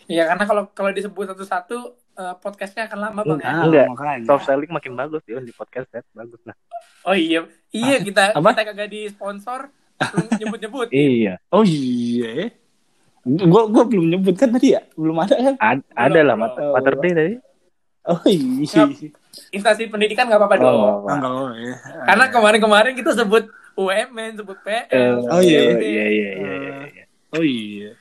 [0.07, 3.47] Iya, karena kalau kalau disebut satu-satu eh, podcastnya akan lama, Bang ya?
[3.47, 3.85] Ah, Enggak.
[3.93, 4.25] makanya.
[4.25, 6.57] Soft selling makin bagus Yon di podcast set bagus lah.
[7.05, 7.45] Oh iya.
[7.69, 8.57] Iya, kita Apa?
[8.57, 9.69] kita kagak di sponsor
[10.41, 10.87] nyebut-nyebut.
[10.95, 11.37] Iya.
[11.53, 12.51] Oh iya.
[13.27, 14.81] Gue gue belum nyebut kan tadi ya?
[14.95, 15.55] Belum ada kan?
[15.59, 16.55] Ad- ada lah mat.
[16.57, 17.35] Mater Day tadi.
[18.07, 18.87] Oh iya.
[19.51, 20.73] Instansi pendidikan nggak apa-apa dong.
[20.73, 21.75] Oh, Enggak oh, ya.
[22.07, 25.27] Karena kemarin-kemarin kita sebut UMN, sebut PL.
[25.27, 25.59] Oh, iya.
[25.59, 26.63] Iya iya iya iya.
[26.87, 27.03] iya.
[27.35, 27.91] Oh iya.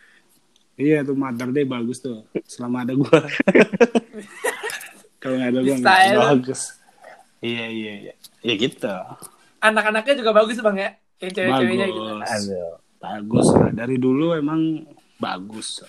[0.76, 2.28] Iya tuh Mother Day bagus tuh.
[2.44, 3.16] Selama ada gua.
[5.16, 6.60] Kalau nggak ada gua nggak bagus.
[7.40, 8.14] Iya iya iya.
[8.42, 8.92] Ya gitu.
[9.58, 12.00] Anak-anaknya juga bagus bang ya, yang cewek-ceweknya gitu.
[12.14, 12.28] Bagus.
[12.30, 12.72] Aduh.
[12.96, 13.70] Bagus lah.
[13.74, 14.60] Dari dulu emang
[15.16, 15.80] bagus.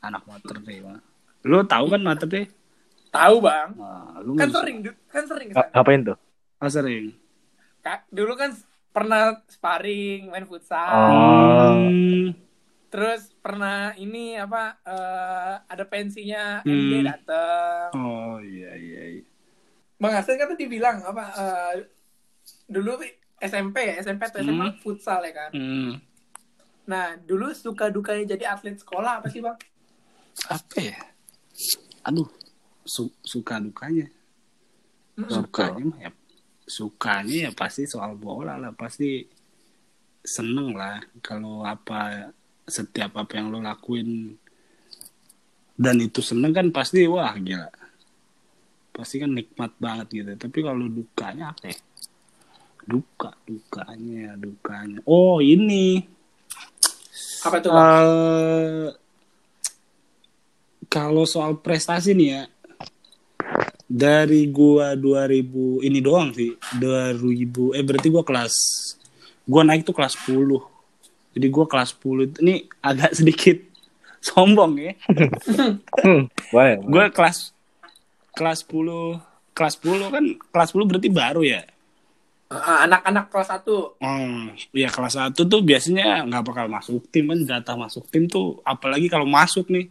[0.00, 1.02] Anak Mother Day mah.
[1.42, 2.44] Lu tahu kan Mother Day?
[3.10, 5.50] Tahu bang, Nah, lu kan sering, kan sering.
[5.50, 6.18] Nga- Ngapain tuh?
[6.62, 7.10] Oh, sering.
[7.82, 8.54] Kak, dulu kan
[8.88, 11.74] pernah sparring, main futsal, Oh.
[11.74, 12.30] Hmm.
[12.90, 16.74] Terus pernah ini apa eh, ada pensinya Hmm.
[16.90, 17.88] MD dateng.
[17.94, 19.02] Oh iya iya.
[19.16, 19.24] iya.
[19.96, 21.74] Bang Hasan kan tadi bilang apa eh,
[22.66, 22.98] dulu
[23.38, 24.78] SMP ya, SMP atau SMA Hmm.
[24.78, 25.50] futsal ya kan.
[25.54, 25.92] Hmm.
[26.84, 29.54] Nah dulu suka dukanya jadi atlet sekolah apa sih bang?
[30.46, 30.98] Apa ya?
[32.02, 32.26] Aduh.
[32.82, 34.08] su- suka dukanya
[35.14, 35.30] Mm-mm.
[35.30, 36.10] sukanya mah ya
[36.64, 39.28] sukanya ya pasti soal bola lah pasti
[40.18, 42.32] seneng lah kalau apa
[42.70, 44.38] setiap apa yang lo lakuin
[45.80, 47.68] dan itu seneng kan pasti wah gila
[48.90, 51.78] pasti kan nikmat banget gitu tapi kalau dukanya apa ya?
[52.84, 56.04] duka dukanya dukanya oh ini
[57.40, 57.72] Apa tuh?
[57.72, 57.80] Bang?
[57.80, 58.88] Eh,
[60.90, 62.42] kalau soal prestasi nih ya
[63.90, 68.54] dari gua 2000 ini doang sih 2000 eh berarti gua kelas
[69.48, 70.79] gua naik tuh kelas 10
[71.30, 73.56] jadi gua kelas 10 ini agak sedikit
[74.26, 74.92] sombong ya
[76.00, 76.28] Hmm,
[76.84, 77.52] gua kelas
[78.32, 81.62] kelas 10 kelas 10 kan kelas 10 berarti baru ya
[82.50, 84.02] Ah, Anak-anak kelas 1.
[84.02, 88.58] Hmm, ya kelas 1 tuh biasanya nggak bakal masuk tim kan jatah masuk tim tuh
[88.66, 89.86] apalagi kalau masuk nih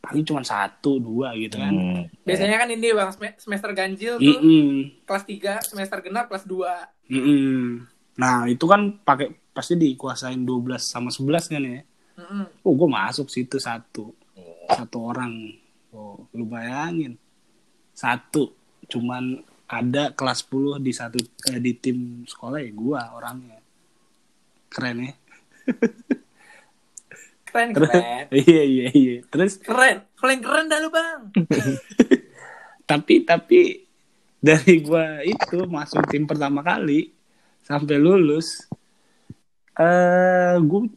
[0.00, 1.68] paling cuma satu dua gitu kan.
[1.68, 2.02] Hmm.
[2.24, 6.72] Biasanya kan ini Bang sem- semester ganjil tuh Mm-mm, kelas 3, semester genap kelas 2.
[7.12, 7.84] mm-mm.
[8.16, 11.82] Nah itu kan pakai pasti dikuasain 12 sama 11 kan ya.
[12.22, 12.62] Mm-mm.
[12.62, 14.14] Oh gue masuk situ satu
[14.70, 15.34] satu orang.
[15.90, 17.18] Oh lu bayangin
[17.90, 18.54] satu
[18.86, 21.18] cuman ada kelas 10 di satu
[21.50, 23.58] eh, di tim sekolah ya gua orangnya
[24.70, 25.12] keren ya.
[27.48, 28.24] Keren keren.
[28.46, 29.14] iya iya iya.
[29.26, 30.04] Terus Keren.
[30.20, 31.32] Paling keren dah lu, Bang.
[32.90, 33.88] tapi tapi
[34.38, 37.10] dari gua itu masuk tim pertama kali
[37.64, 38.68] sampai lulus
[39.78, 40.90] eh gua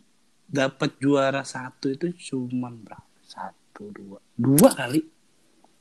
[0.50, 3.08] dapat juara satu itu cuman berapa?
[3.24, 5.06] Satu dua dua kali.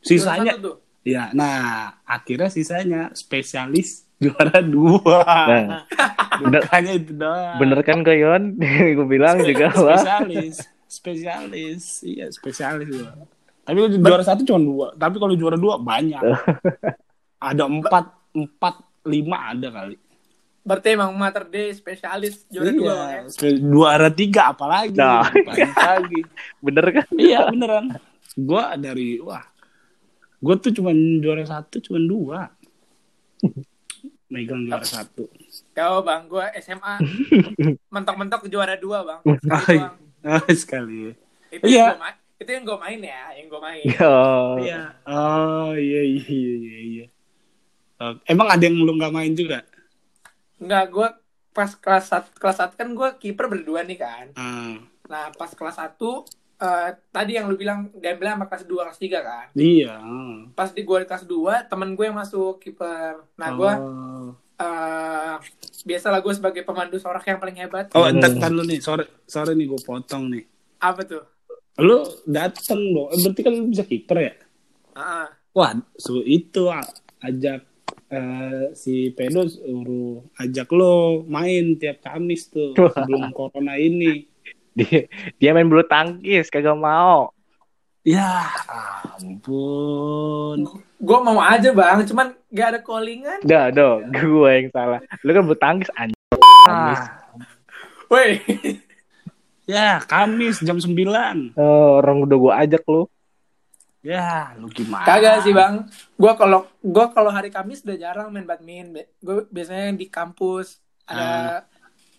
[0.04, 0.54] Sisanya.
[1.00, 5.24] Ya nah akhirnya sisanya spesialis juara dua.
[5.24, 5.82] Nah,
[6.44, 7.56] bener, hanya itu doang.
[7.56, 8.60] bener kan kok Yon?
[8.96, 9.96] Gue bilang juga wah.
[9.96, 11.84] spesialis spesialis.
[12.04, 13.16] Iya spesialis gua.
[13.64, 14.86] tapi kalau juara satu cuma dua.
[14.92, 16.20] Tapi kalau juara dua banyak.
[17.48, 18.04] Ada empat
[18.36, 18.74] empat
[19.08, 19.96] lima ada kali
[20.70, 23.50] Berarti emang Mater Day spesialis juara dua Bang, ya.
[23.58, 25.26] juara tiga apalagi Nah.
[25.82, 26.22] lagi
[26.60, 27.06] Bener kan?
[27.18, 27.98] iya beneran
[28.38, 29.42] gua dari wah
[30.38, 32.40] gua tuh cuma juara satu cuma dua
[34.28, 35.26] megang juara satu
[35.72, 37.02] Kau Bang, gua SMA
[37.88, 39.20] mentok-mentok juara dua Bang.
[39.26, 39.78] Sekali.
[40.22, 41.18] Ah, sekali
[41.50, 41.98] Itu Iya.
[41.98, 42.00] yang
[42.36, 43.84] itu yang gue main ya, yang gue main.
[44.00, 44.56] Oh.
[44.56, 47.06] iya oh iya iya iya iya, iya
[47.98, 49.60] Oh, emang ada yang lu nggak main juga
[50.60, 51.08] Enggak, gue
[51.50, 54.26] pas kelas satu, kelas satu kan gue kiper berdua nih kan.
[54.38, 54.78] Ah,
[55.10, 56.22] Nah pas kelas satu
[56.60, 59.46] eh, tadi yang lu bilang diambil sama kelas 2, kelas 3 kan.
[59.56, 59.96] iya
[60.54, 63.26] Pas di gue di kelas 2, temen gue yang masuk kiper.
[63.40, 64.28] Nah gue oh.
[64.60, 65.34] eh
[65.88, 67.88] biasalah gue sebagai pemandu sorak yang paling hebat.
[67.96, 70.44] Oh, entar, entar lu nih, sore, sore nih gue potong nih.
[70.84, 71.24] Apa tuh?
[71.80, 74.32] Lu dateng dong, eh, berarti kan lu bisa kiper ya?
[74.92, 76.70] Ah, Wah, su itu
[77.24, 77.66] ajak
[78.10, 84.26] eh, si Pedo suruh ajak lo main tiap Kamis tuh sebelum corona ini.
[84.70, 87.34] Dia, dia main bulu tangkis, kagak mau.
[88.00, 88.48] Ya
[89.20, 90.64] ampun.
[91.00, 93.40] gue mau aja bang, cuman gak ada callingan.
[93.44, 95.00] Dah, do, gue yang salah.
[95.20, 96.16] Lu kan bulu tangkis anjing.
[96.64, 97.20] Ah,
[98.08, 98.42] Woi,
[99.70, 101.54] ya Kamis jam 9.
[101.54, 103.04] Oh, orang udah gue ajak lu.
[104.00, 105.04] Ya, lu gimana?
[105.04, 105.84] kagak sih bang.
[106.16, 109.04] Gue kalau gue kalau hari Kamis udah jarang main badminton.
[109.20, 111.68] Gue biasanya di kampus ada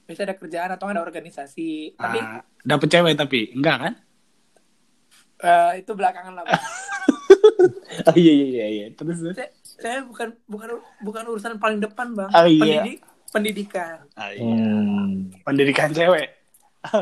[0.05, 1.97] biasanya ada kerjaan atau ada organisasi.
[1.97, 3.93] Tapi Ah, dapet cewek tapi enggak kan?
[5.41, 6.43] eh, itu belakangan lah.
[6.45, 6.53] Bang.
[8.01, 8.85] Oh iya iya iya, iya.
[8.93, 9.35] Terus terus.
[9.35, 10.69] saya, saya bukan bukan
[11.01, 12.29] bukan urusan paling depan bang.
[12.31, 12.61] Oh, iya.
[12.79, 13.97] Pendidik, pendidikan.
[14.15, 14.41] Ah, iya.
[14.47, 15.27] Hmm.
[15.43, 16.27] Pendidikan cewek.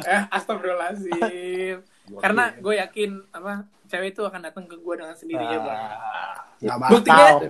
[0.01, 1.85] Eh, astagfirullahaladzim.
[2.23, 5.79] Karena gue yakin apa cewek itu akan datang ke gue dengan sendirinya bang.
[5.81, 7.49] Ah, nggak Buktinya, bakal.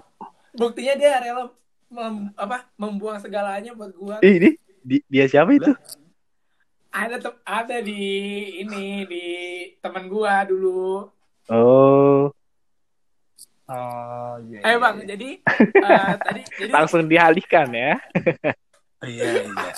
[0.55, 1.43] buktinya dia rela
[1.89, 4.15] mem- apa membuang segalanya buat gue.
[4.23, 4.49] Ih, ini
[4.79, 5.75] di- dia siapa itu?
[6.89, 8.01] Ada tem- ada di
[8.57, 9.25] ini di
[9.77, 11.11] teman gue dulu.
[11.47, 12.31] Oh,
[13.69, 15.05] Oh, iya, Eh iya, bang, iya.
[15.13, 15.29] jadi
[15.85, 17.93] eh, tadi jadi langsung dialihkan ya.
[19.05, 19.71] Iya, iya.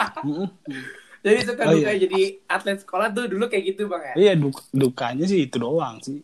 [1.21, 2.01] Jadi suka Oh, duka iya.
[2.07, 4.13] jadi atlet sekolah tuh dulu kayak gitu bang ya.
[4.15, 6.23] Iya, duk- dukanya sih itu doang sih.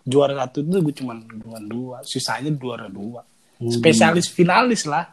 [0.00, 3.20] Juara satu tuh gue cuma dua dua, sisanya juara dua.
[3.60, 5.04] Spesialis finalis lah.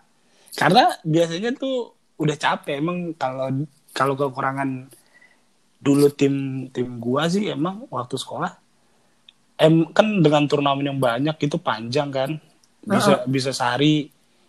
[0.55, 3.51] Karena biasanya tuh udah capek emang kalau
[3.91, 4.87] kalau kekurangan
[5.77, 8.49] dulu tim tim gua sih emang waktu sekolah
[9.57, 12.31] em kan dengan turnamen yang banyak itu panjang kan.
[12.81, 14.07] Bisa bisa sehari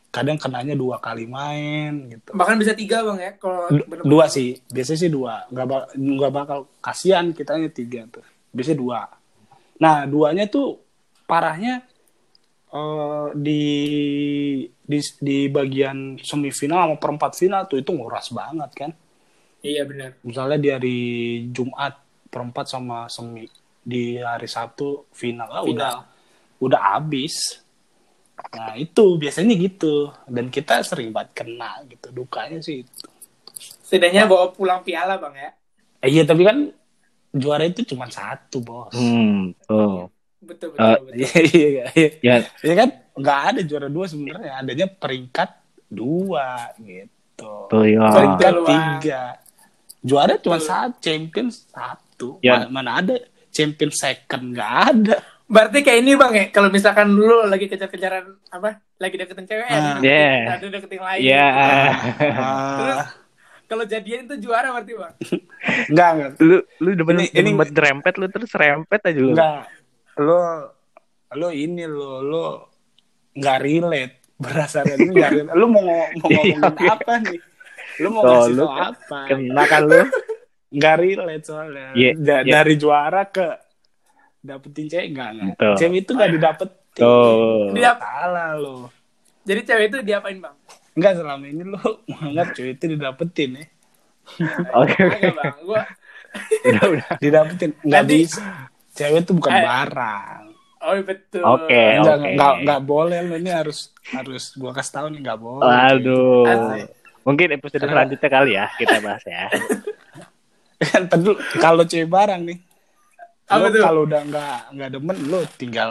[0.08, 2.32] kadang kenanya dua kali main gitu.
[2.32, 4.56] Bahkan bisa tiga bang ya kalau Du- bener- dua sih.
[4.70, 5.44] Biasanya sih dua.
[5.50, 8.22] Nggak bak- nggak bakal kasihan kitanya tiga tuh.
[8.54, 9.00] Biasanya dua
[9.78, 10.82] nah duanya tuh
[11.28, 11.86] parahnya
[12.74, 13.62] eh, di
[14.88, 18.90] di di bagian semifinal sama perempat final tuh itu nguras banget kan.
[19.60, 20.16] Iya benar.
[20.24, 20.98] Misalnya di hari
[21.50, 21.98] Jumat
[22.32, 23.44] perempat sama semi
[23.82, 25.92] di hari Sabtu final, ah, udah
[26.62, 27.60] udah habis.
[28.54, 33.06] Nah itu biasanya gitu dan kita sering banget kena gitu dukanya sih itu.
[33.82, 35.50] Setidaknya bawa pulang piala bang ya.
[36.06, 36.70] Eh, iya tapi kan
[37.30, 38.92] juara itu cuma satu bos.
[38.92, 40.08] Hmm, tuh.
[40.38, 40.82] Betul betul.
[40.82, 41.12] Eh, betul.
[41.14, 41.84] Iya iya iya.
[42.18, 45.50] Ya, Ya kan nggak ada juara dua sebenarnya adanya peringkat
[45.88, 47.52] dua gitu.
[47.66, 48.06] tuh ya.
[48.08, 49.22] peringkat Betul, tiga
[49.98, 50.68] juara cuma Betul.
[50.68, 52.62] satu champion satu Ya.
[52.62, 53.14] mana, mana ada
[53.48, 56.44] champion second nggak ada Berarti kayak ini bang ya.
[56.52, 58.84] Kalau misalkan lu lagi kejar-kejaran apa?
[59.00, 59.72] Lagi deketin cewek ya.
[59.72, 59.80] Ah.
[59.96, 60.52] deketin- Yeah.
[60.52, 61.20] Ada deketin lain.
[61.24, 61.48] Ya.
[62.76, 63.04] Terus Ah,
[63.68, 65.14] kalau jadian itu juara berarti bang.
[65.92, 69.32] nggak nggak lu lu demen Ini- ini- demen buat rempet lu terus rempet aja lu.
[69.32, 69.60] nggak
[70.18, 70.42] lo
[71.30, 72.46] lo ini lo lo
[73.32, 75.54] nggak relate berdasarkan ini nggak relate.
[75.54, 76.90] lu mau mau ngomongin Iya.
[76.90, 77.40] apa nih
[77.98, 80.00] lu mau Tuh, ngasih lu tau apa Kena kan lu.
[80.76, 82.52] nggak relate soalnya Iya, Da- iya.
[82.54, 83.46] dari juara ke
[84.38, 85.74] dapetin cewek nggak nggak Betul.
[85.76, 87.70] cewek itu nggak didapetin Tuh.
[87.72, 88.88] Dia salah lo
[89.42, 90.56] jadi cewek itu diapain bang?
[90.98, 93.64] Enggak selama ini lo menganggap cewek itu didapetin ya.
[94.74, 94.98] Oke.
[95.32, 95.54] Bang.
[95.62, 95.82] Gua
[96.66, 97.08] Udah udah.
[97.16, 97.70] Didapetin.
[97.80, 98.44] Enggak Nanti- bisa.
[98.92, 99.62] Cewek itu bukan Eh.
[99.62, 100.42] barang.
[100.78, 101.42] Oh betul.
[101.42, 102.28] Oke, Enggak, oke.
[102.28, 105.62] enggak, enggak boleh lo ini harus harus gua kasih tahu nih enggak boleh.
[105.64, 106.44] Waduh.
[106.44, 106.86] Asik.
[107.22, 109.46] Mungkin episode selanjutnya kali ya kita bahas ya.
[110.88, 111.10] Kan
[111.58, 112.58] kalau cewek barang nih.
[113.48, 113.80] Apa tuh?
[113.80, 115.90] kalau udah enggak enggak demen lo tinggal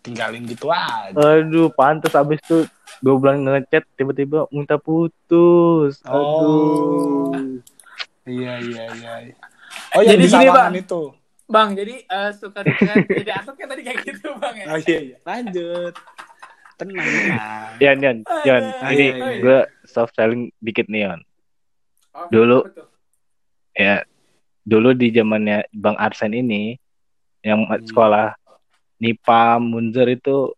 [0.00, 1.12] tinggalin gitu aja.
[1.12, 2.64] Aduh, pantas abis itu
[3.02, 5.98] dua bulan ngechat tiba-tiba minta putus.
[6.04, 7.28] Oh.
[7.28, 7.58] Aduh.
[8.22, 9.12] Iya iya iya.
[9.92, 10.74] Oh Jadi gini, Sawangan Bang.
[10.78, 11.02] itu.
[11.44, 14.66] Bang, jadi eh, suka dengan jadi asap kan tadi kayak gitu bang ya.
[14.68, 15.16] Oh iya iya.
[15.20, 15.94] Lanjut.
[16.72, 17.06] Tenang.
[17.78, 18.62] Yan, Yan, Yan.
[18.80, 18.88] Aduh.
[18.88, 21.20] Ini Iya, gue soft selling dikit nih, Yan.
[22.12, 22.58] Oh, Dulu.
[22.64, 22.86] betul.
[23.72, 24.04] Ya,
[24.62, 26.76] dulu di zamannya Bang Arsen ini,
[27.40, 27.82] yang Hmm.
[27.82, 28.36] sekolah
[28.96, 30.54] Nipa Munzer itu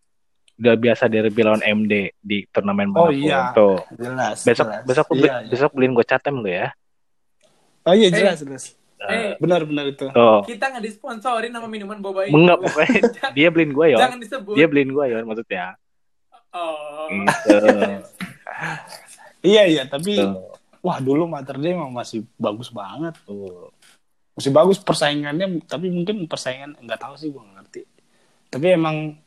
[0.55, 3.51] udah biasa derby lawan MD di turnamen Oh, iya.
[3.51, 3.79] Tuh.
[3.93, 4.41] Jelas.
[4.41, 4.83] Besok jelas.
[4.85, 5.51] besok beli- Iya, iya.
[5.51, 6.69] besok beliin gue catem lu ya.
[7.83, 8.65] Oh iya jelas jelas.
[9.05, 10.07] Eh, Benar benar itu.
[10.07, 10.41] Tuh.
[10.45, 12.33] kita nggak disponsorin sama minuman boba ini.
[12.33, 13.01] Enggak pokoknya
[13.37, 13.99] dia beliin gue ya.
[14.01, 14.55] Jangan disebut.
[14.55, 15.67] Dia beliin gue ya maksudnya.
[16.51, 17.11] Oh.
[17.11, 17.69] Gitu.
[19.45, 20.57] Iya iya, tapi Tuh.
[20.81, 23.13] wah dulu Mater Dei emang masih bagus banget.
[23.23, 23.69] Tuh.
[24.33, 27.83] Masih bagus persaingannya, tapi mungkin persaingan nggak tahu sih gue ngerti.
[28.49, 29.21] Tapi emang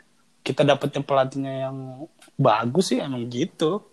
[0.48, 2.08] kita dapetnya pelatihnya yang
[2.40, 3.84] bagus sih emang gitu.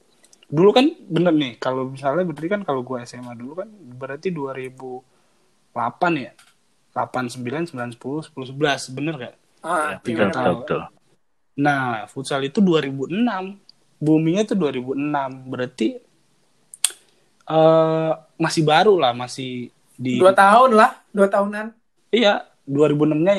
[0.47, 5.75] Dulu kan bener nih, kalau misalnya berarti kan kalau gue SMA dulu kan berarti 2008
[6.23, 6.31] ya.
[6.95, 8.95] 8, 9, 9, 10, 10, 11.
[8.95, 9.35] Bener gak?
[9.67, 10.63] Ah, betul, Bang?
[10.63, 10.81] betul.
[11.59, 13.59] Nah, futsal itu 2006.
[13.99, 15.51] Boomingnya tuh 2006.
[15.51, 15.99] Berarti
[17.45, 21.75] eh masih baru lah, masih di Dua tahun lah, dua tahunan.
[22.15, 23.35] Iya, 2006-nya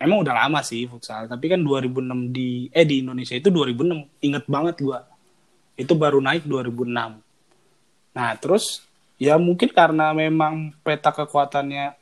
[0.00, 4.24] emang udah lama sih futsal, tapi kan 2006 di eh di Indonesia itu 2006.
[4.24, 5.04] Ingat banget gua.
[5.76, 7.20] Itu baru naik 2006.
[8.16, 8.82] Nah, terus
[9.20, 11.94] ya mungkin karena memang peta kekuatannya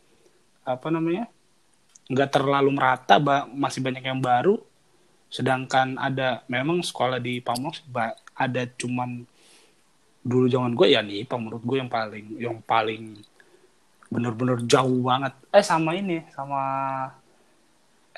[0.63, 1.27] apa namanya?
[2.09, 3.21] nggak terlalu merata,
[3.53, 4.57] masih banyak yang baru.
[5.29, 7.77] Sedangkan ada memang sekolah di Pamong
[8.33, 9.29] ada cuman
[10.25, 13.21] dulu zaman gue ya nih, menurut gue yang paling yang paling
[14.09, 15.37] bener-bener jauh banget.
[15.53, 16.61] Eh sama ini, sama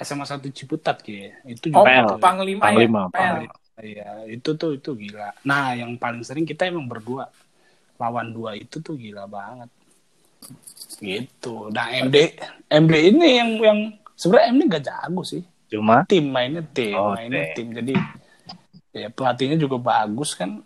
[0.00, 1.28] SMA 1 Ciputat gitu.
[1.44, 2.08] Itu Oh, juga PL.
[2.18, 3.12] Panglima, Panglima, ya.
[3.14, 3.36] PL.
[3.80, 5.32] Iya, itu tuh itu gila.
[5.48, 7.32] Nah, yang paling sering kita emang berdua
[7.96, 9.68] lawan dua itu tuh gila banget.
[11.00, 11.54] Gitu.
[11.72, 12.16] Nah, MD
[12.68, 13.78] MD ini yang yang
[14.16, 15.42] sebenarnya MD gak jago sih.
[15.70, 17.72] Cuma Tim mainnya tim, Oh, mainnya tim.
[17.72, 17.94] Jadi
[18.92, 20.60] ya pelatihnya juga bagus kan.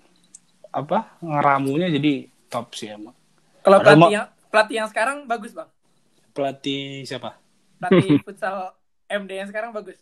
[0.74, 1.18] Apa?
[1.22, 3.14] Ngeramunya jadi top sih emang.
[3.62, 5.70] Kalau pelatih yang pelatih yang sekarang bagus bang.
[6.34, 7.38] Pelatih siapa?
[7.78, 8.74] Pelatih futsal
[9.06, 9.98] MD yang sekarang bagus.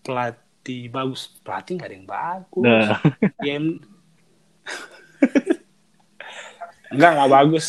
[0.00, 1.30] Pelatih bagus.
[1.42, 2.62] Pelatih gak ada yang bagus.
[2.64, 2.98] Nah.
[3.40, 3.56] Ya,
[6.90, 7.66] Enggak, enggak bagus.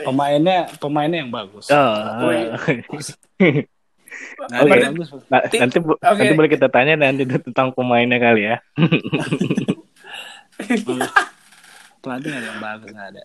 [0.00, 1.68] Pemainnya pemainnya yang bagus.
[1.68, 1.76] Oh.
[1.76, 2.36] Nggak Oke.
[2.84, 3.06] bagus.
[5.50, 6.20] Tim- nanti Oke.
[6.20, 8.56] nanti boleh kita tanya nanti tentang pemainnya kali ya.
[12.00, 13.22] Pelatih nggak ada yang bagus nggak ada.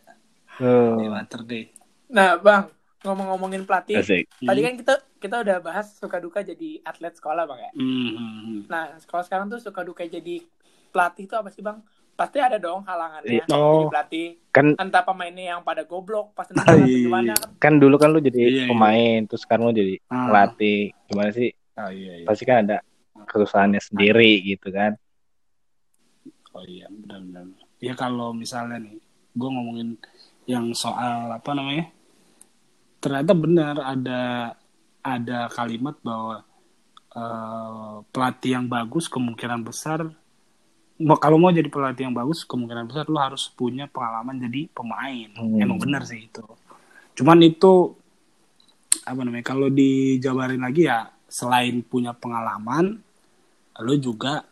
[0.64, 1.66] Oh, Di Mater deh.
[2.12, 2.64] Nah bang,
[3.04, 4.00] ngomong-ngomongin pelatih.
[4.00, 4.28] asik.
[4.40, 4.94] Tadi kan kita
[5.26, 7.72] kita udah bahas suka duka jadi atlet sekolah bang ya.
[7.74, 8.64] Hmm.
[8.70, 10.46] Nah sekolah sekarang tuh suka duka jadi
[10.90, 11.82] pelatih itu apa sih bang?
[12.16, 13.44] Pasti ada dong halangannya Iya.
[13.52, 13.84] Oh.
[13.84, 14.28] jadi pelatih.
[14.50, 17.58] Kan Entah pemainnya yang pada goblok pas Ah, atau iya, gimana iya.
[17.60, 17.74] kan.
[17.76, 18.66] dulu kan lu jadi Iya, iya.
[18.70, 20.30] pemain terus sekarang lu jadi Ah.
[20.30, 20.82] pelatih.
[21.10, 21.50] Gimana sih?
[21.76, 22.26] Oh iya iya.
[22.26, 22.78] Pasti kan ada
[23.26, 24.94] kesusahannya sendiri gitu kan
[26.54, 27.52] Oh iya, benar-benar.
[27.84, 28.96] Ya kalau misalnya nih,
[29.36, 30.00] gue ngomongin
[30.48, 31.92] yang soal apa namanya,
[33.04, 34.22] ternyata benar ada
[35.06, 36.42] ada kalimat bahwa
[37.14, 40.10] eh, pelatih yang bagus kemungkinan besar,
[40.96, 45.30] kalau mau jadi pelatih yang bagus kemungkinan besar lo harus punya pengalaman jadi pemain.
[45.38, 45.62] Hmm.
[45.62, 46.42] Emang benar sih itu.
[47.20, 47.94] Cuman itu
[49.06, 49.46] apa namanya?
[49.46, 52.98] Kalau dijabarin lagi ya selain punya pengalaman,
[53.84, 54.48] lo juga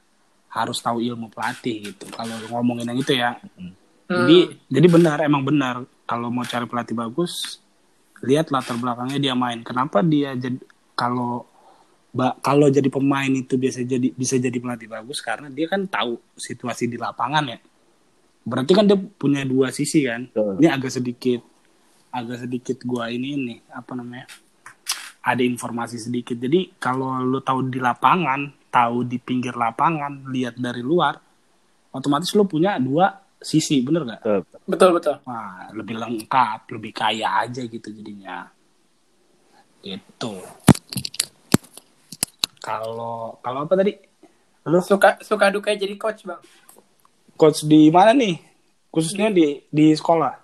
[0.54, 2.06] harus tahu ilmu pelatih gitu.
[2.14, 3.40] Kalau ngomongin yang itu ya.
[3.58, 3.74] Hmm.
[4.04, 7.63] Jadi jadi benar emang benar kalau mau cari pelatih bagus
[8.24, 9.60] lihat latar belakangnya dia main.
[9.62, 10.58] Kenapa dia jadi
[10.96, 11.44] kalau
[12.40, 16.88] kalau jadi pemain itu biasa jadi bisa jadi pelatih bagus karena dia kan tahu situasi
[16.88, 17.60] di lapangan ya.
[18.48, 20.30] Berarti kan dia punya dua sisi kan.
[20.32, 21.42] Ini agak sedikit
[22.14, 24.30] agak sedikit gua ini nih apa namanya?
[25.24, 26.38] Ada informasi sedikit.
[26.38, 31.18] Jadi kalau lu tahu di lapangan, tahu di pinggir lapangan, lihat dari luar,
[31.96, 34.20] otomatis lu punya dua sisi, bener gak?
[34.24, 34.40] Betul.
[34.66, 35.16] Betul betul.
[35.24, 38.48] Wah, lebih lengkap, lebih kaya aja gitu jadinya.
[39.80, 40.34] Gitu.
[42.58, 43.94] Kalau kalau apa tadi?
[44.64, 46.40] Lu Suka suka duka jadi coach bang.
[47.36, 48.40] coach di mana nih?
[48.88, 50.40] Khususnya di di sekolah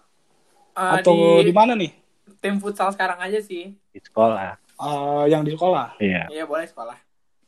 [0.75, 1.91] Eh, atau di, di mana nih?
[2.39, 3.75] tim futsal sekarang aja sih.
[3.89, 5.95] di sekolah Eh, yang di sekolah.
[5.99, 6.95] iya Iya boleh sekolah.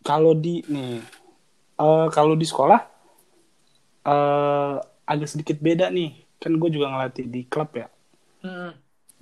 [0.01, 0.99] Kalau di nih,
[1.77, 2.79] eh, kalau di sekolah
[4.01, 4.75] eh
[5.11, 6.15] agak sedikit beda nih.
[6.39, 7.87] Kan gue juga ngelatih di klub ya.
[8.41, 8.71] Hmm.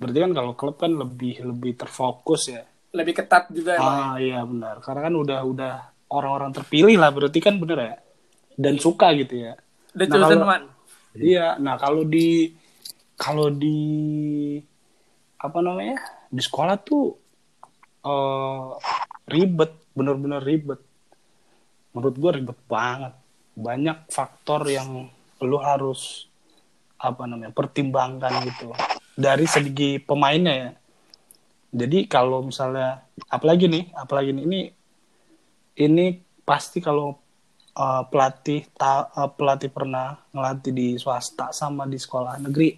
[0.00, 2.62] Berarti kan kalau klub kan lebih lebih terfokus ya.
[2.90, 3.98] Lebih ketat juga emang.
[4.00, 4.80] Ah iya benar.
[4.80, 5.74] Karena kan udah udah
[6.10, 7.94] orang-orang terpilih lah berarti kan bener ya.
[8.56, 9.52] Dan suka gitu ya.
[9.92, 10.66] The Nah, chosen kalau- one.
[11.12, 11.46] Iya.
[11.58, 12.54] Nah kalau di
[13.14, 13.78] kalau di
[15.36, 17.04] apa namanya di sekolah tuh
[18.00, 18.66] eh
[19.28, 20.80] ribet, bener-bener ribet.
[21.92, 23.12] Menurut gue ribet banget.
[23.52, 25.10] Banyak faktor yang
[25.44, 26.28] lu harus
[27.00, 28.76] apa namanya pertimbangkan gitu
[29.16, 30.70] dari segi pemainnya ya.
[31.70, 34.60] Jadi kalau misalnya apalagi nih, apalagi nih ini
[35.80, 36.06] ini
[36.42, 37.14] pasti kalau
[37.78, 42.74] uh, pelatih ta- uh, pelatih pernah ngelatih di swasta sama di sekolah negeri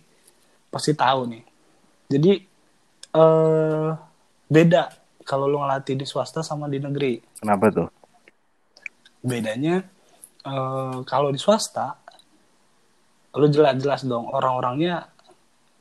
[0.69, 1.45] pasti tahu nih.
[2.13, 2.33] Jadi
[3.13, 3.91] eh
[4.53, 4.83] beda
[5.25, 7.23] kalau lu ngelatih di swasta sama di negeri.
[7.41, 7.89] kenapa tuh
[9.25, 9.81] Bedanya
[10.45, 12.02] eh kalau di swasta
[13.33, 15.09] lu jelas-jelas dong orang-orangnya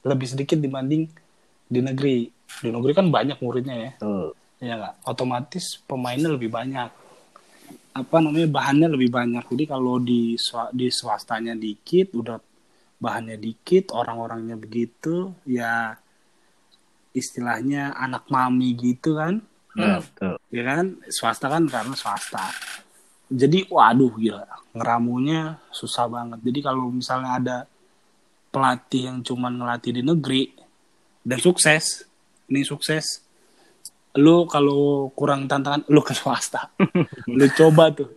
[0.07, 1.05] lebih sedikit dibanding
[1.67, 2.27] di negeri.
[2.31, 3.91] Di negeri kan banyak muridnya ya.
[3.99, 4.95] tuh ya nggak?
[5.07, 6.89] Otomatis pemainnya lebih banyak.
[7.91, 9.43] Apa namanya bahannya lebih banyak.
[9.51, 12.39] Jadi kalau di swa- di swastanya dikit udah
[13.01, 15.97] bahannya dikit orang-orangnya begitu ya
[17.11, 19.43] istilahnya anak mami gitu kan?
[19.75, 20.99] Nah, tuh ya kan?
[21.11, 22.51] Swasta kan karena swasta
[23.31, 24.43] jadi waduh gila.
[24.75, 26.43] Ngeramunya susah banget.
[26.43, 27.57] Jadi kalau misalnya ada
[28.51, 30.51] pelatih yang cuman ngelatih di negeri
[31.23, 32.03] dan sukses
[32.51, 33.23] ini sukses
[34.19, 36.67] lu kalau kurang tantangan lu ke swasta.
[37.31, 38.11] Lu coba tuh.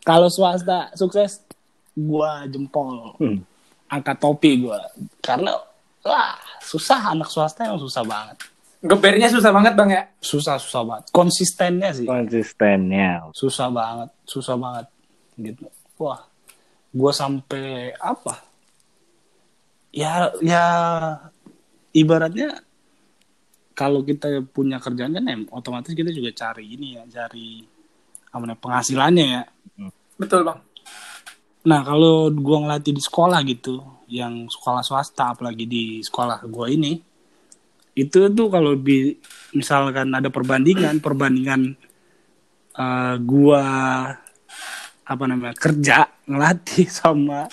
[0.00, 1.44] Kalau swasta sukses
[1.92, 3.12] gua jempol.
[3.20, 3.44] Hmm.
[3.92, 4.80] angkat topi gua.
[5.20, 5.52] Karena
[6.00, 7.12] wah susah.
[7.12, 8.40] Anak swasta yang susah banget
[8.84, 10.02] Gebernya susah banget bang ya.
[10.20, 11.04] susah susah banget.
[11.08, 12.04] Konsistennya sih.
[12.04, 13.32] Konsistennya.
[13.32, 14.86] Susah banget susah banget
[15.40, 15.64] gitu.
[15.96, 16.20] Wah
[16.92, 18.44] gue sampai apa?
[19.88, 20.64] Ya ya
[21.96, 22.60] ibaratnya
[23.72, 27.64] kalau kita punya kerjaan kan em otomatis kita juga cari ini ya cari
[28.36, 29.42] apa namanya penghasilannya ya.
[30.20, 30.60] Betul bang.
[31.64, 33.80] nah kalau gue ngelatih di sekolah gitu
[34.12, 36.92] yang sekolah swasta apalagi di sekolah gue ini
[37.94, 39.14] itu tuh kalau di
[39.54, 41.78] misalkan ada perbandingan perbandingan
[42.74, 43.64] eh, gua
[45.04, 47.46] apa namanya kerja ngelatih sama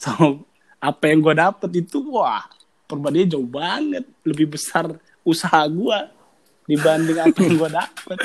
[0.00, 0.40] sama
[0.80, 2.48] apa yang gua dapet itu wah
[2.88, 6.08] perbandingan jauh banget lebih besar usaha gua
[6.66, 8.16] dibanding apa yang gua dapet.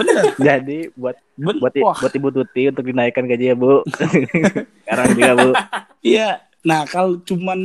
[0.00, 0.22] Bener.
[0.40, 1.98] Jadi buat bener buat wah.
[2.00, 3.84] buat ibu tuti untuk dinaikkan gaji ya bu.
[4.84, 5.50] Sekarang juga bu.
[6.00, 7.60] Iya, nah kalau cuman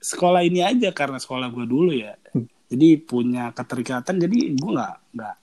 [0.00, 2.16] sekolah ini aja karena sekolah gue dulu ya,
[2.66, 5.36] jadi punya keterikatan, jadi gue nggak nggak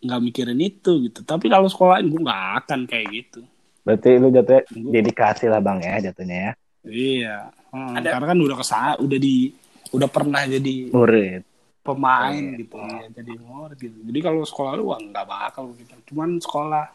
[0.00, 1.20] nggak mikirin itu gitu.
[1.26, 3.40] Tapi kalau sekolah gue nggak akan kayak gitu.
[3.80, 4.62] berarti lu jatuhnya
[4.92, 6.52] dedikasi lah bang ya jatuhnya ya
[6.84, 7.36] Iya,
[7.72, 9.52] Hmm, Ada- karena kan udah ke sana, udah di
[9.94, 11.42] udah pernah jadi murid
[11.80, 13.98] pemain gitu ya, jadi murid gitu.
[14.04, 15.94] Jadi kalau sekolah lu wah, nggak bakal gitu.
[16.12, 16.92] Cuman sekolah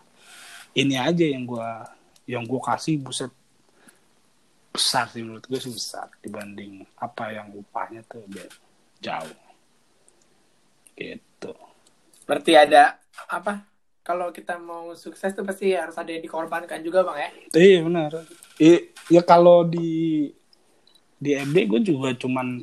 [0.75, 1.69] ini aja yang gue
[2.27, 3.31] yang gue kasih buset
[4.75, 8.27] besar sih menurut gue sih besar dibanding apa yang upahnya tuh
[9.05, 9.37] jauh
[10.97, 11.53] gitu
[12.25, 12.97] Berarti ada
[13.29, 13.61] apa?
[14.01, 17.29] kalau kita mau sukses tuh pasti harus ada yang dikorbankan juga bang ya.
[17.57, 18.09] Iya benar.
[18.61, 18.77] Iya,
[19.09, 20.29] ya kalau di
[21.17, 22.61] di FB gue juga cuman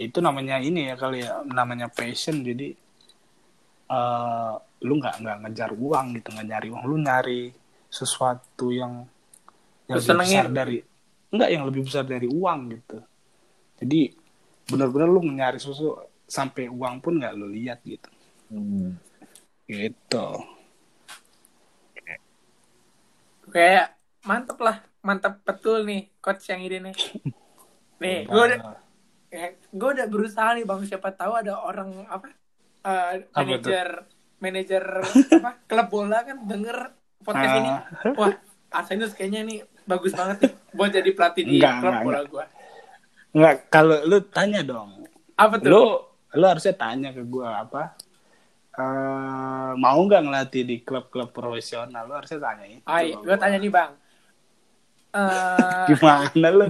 [0.00, 2.72] itu namanya ini ya kali ya namanya passion jadi
[3.88, 7.42] eh lu nggak nggak ngejar uang gitu nggak nyari uang lu nyari
[7.92, 9.04] sesuatu yang
[9.92, 10.40] yang Lu lebih senengin.
[10.40, 10.76] besar dari
[11.28, 12.98] enggak yang lebih besar dari uang gitu
[13.76, 14.00] jadi
[14.68, 18.08] benar-benar lu nyari sesuatu sampai uang pun nggak lu lihat gitu
[18.48, 18.96] Hmm.
[19.64, 20.28] gitu
[23.48, 26.94] Kayak mantep lah, mantep betul nih coach yang ini nih.
[27.98, 28.60] Nih, gue udah,
[29.26, 30.80] ya, gue udah berusaha nih bang.
[30.84, 32.30] Siapa tahu ada orang apa,
[32.78, 33.88] eh, Apa manajer,
[34.38, 34.84] manajer
[35.42, 37.58] apa klub bola kan denger podcast Ah.
[37.58, 37.70] ini.
[38.14, 38.32] Wah,
[38.70, 42.44] Arsenal kayaknya nih bagus banget nih buat jadi pelatih di Enggak, klub enggak, bola gue.
[43.36, 44.90] Nggak kalau lu tanya dong
[45.38, 45.68] Apa tuh?
[45.70, 45.82] lu
[46.38, 47.82] lu harusnya tanya ke gua apa
[48.78, 53.40] eh mau nggak ngelatih di klub-klub profesional lu harusnya tanya itu Ay, gue gua.
[53.42, 53.92] tanya nih bang.
[55.18, 56.66] Eh, gimana lu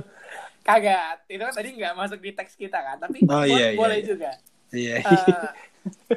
[0.63, 3.99] kagak, itu kan tadi nggak masuk di teks kita kan, tapi Oh, iya, iya, boleh
[3.99, 4.07] iya.
[4.07, 4.31] juga.
[4.73, 5.49] iya Eh,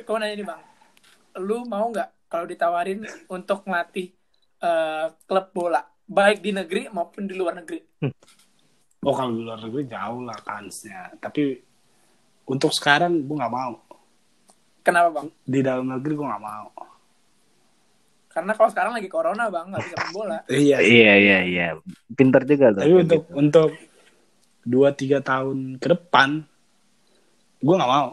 [0.05, 0.61] gue nanya nih bang,
[1.47, 2.99] lu mau nggak kalau ditawarin
[3.31, 4.05] untuk ngelatih
[4.61, 7.79] eh, klub bola, baik di negeri maupun di luar negeri?
[9.01, 11.57] Oh kalau di luar negeri jauh lah kansnya tapi
[12.45, 13.73] untuk sekarang gua nggak mau
[14.81, 15.27] Kenapa bang?
[15.45, 16.67] di dalam negeri gua nggak mau
[18.31, 20.39] Karena kalau sekarang lagi corona bang, nggak bisa main bola.
[20.63, 21.65] iya Iya iya iya.
[22.15, 22.87] Pinter juga tuh.
[22.87, 23.35] tapi untuk gitu.
[23.35, 23.69] untuk
[24.63, 26.39] dua tiga tahun ke depan
[27.59, 28.09] gua nggak mau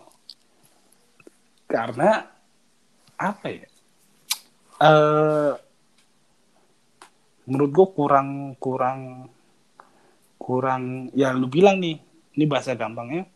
[1.68, 2.26] karena
[3.14, 3.68] apa ya
[4.78, 5.52] eh
[7.44, 8.28] menurut gue kurang
[8.58, 9.30] kurang
[10.38, 11.98] kurang ya lu bilang nih
[12.38, 13.26] ini bahasa gampangnya.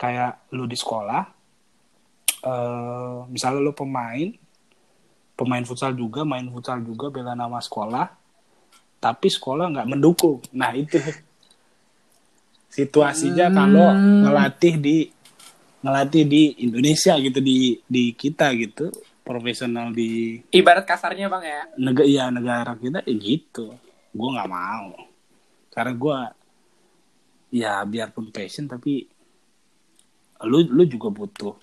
[0.00, 1.24] Kayak lu di sekolah
[2.40, 4.32] eh misalnya lu pemain
[5.36, 8.08] pemain futsal juga main futsal juga bela nama sekolah
[9.00, 10.40] tapi sekolah nggak mendukung.
[10.56, 11.00] Nah itu
[12.70, 13.56] situasinya Hmm.
[13.56, 13.88] kalau
[14.24, 14.96] ngelatih di
[15.80, 18.92] ngelatih di Indonesia gitu di di kita gitu
[19.24, 23.72] profesional di Ibarat kasarnya bang ya, negara ya negara kita ya gitu.
[24.16, 25.09] Gue nggak mau
[25.80, 26.18] karena gue
[27.56, 29.08] ya biarpun passion tapi
[30.44, 31.56] lu lu juga butuh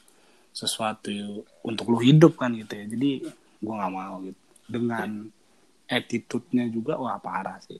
[0.53, 1.13] sesuatu
[1.61, 2.85] untuk lu hidup kan gitu ya.
[2.89, 3.11] Jadi
[3.61, 4.41] gue nggak mau gitu.
[4.65, 5.29] Dengan
[5.85, 7.77] attitude-nya juga wah parah sih.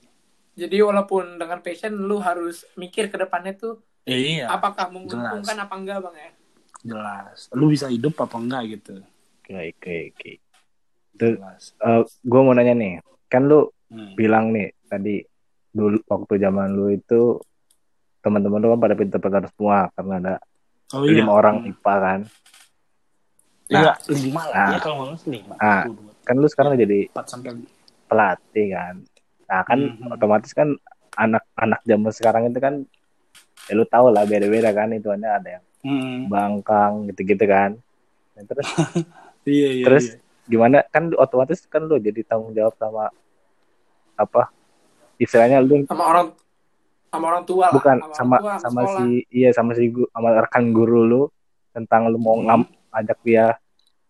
[0.53, 5.97] Jadi walaupun dengan passion lu harus mikir ke depannya tuh iya apakah menguntungkan apa enggak
[6.05, 6.31] bang ya?
[6.85, 7.49] jelas.
[7.57, 9.01] Lu bisa hidup apa enggak gitu.
[9.41, 10.31] Oke oke oke.
[11.17, 11.73] Tuh, jelas.
[12.21, 12.93] gue mau nanya nih,
[13.25, 14.19] kan lu Hmm.
[14.19, 15.23] bilang nih tadi
[15.77, 17.37] dulu waktu zaman lu itu
[18.19, 20.33] teman-teman lu kan pada pinter-pinter semua karena ada
[20.91, 21.69] oh iya lima orang Hmm.
[21.69, 22.19] IPA kan.
[23.67, 24.69] iya lima lah Nah.
[24.73, 25.83] ya kalau salah lima Ah.
[25.85, 27.51] Dua, Kan lu sekarang jadi empat sampai
[28.03, 28.95] pelatih kan.
[29.45, 30.11] Nah kan Mhm.
[30.11, 30.75] otomatis kan
[31.13, 32.83] anak-anak zaman sekarang itu kan
[33.63, 36.27] ya lu tau lah beda-beda kan itu ada yang Hmm.
[36.27, 37.79] bangkang gitu-gitu kan.
[38.33, 38.65] Nah, terus
[39.45, 40.19] iya iya Terus iya.
[40.45, 43.07] gimana kan otomatis kan lu jadi tanggung jawab sama
[44.15, 44.51] apa
[45.17, 46.27] istilahnya lu Sama orang
[47.07, 48.99] sama orang tua lah, bukan orang sama tua, sama sekolah.
[48.99, 51.21] si iya sama si gu, sama rekan guru lu
[51.71, 52.45] tentang lu mau Hmm.
[52.45, 52.61] ngam
[52.93, 53.45] ajak dia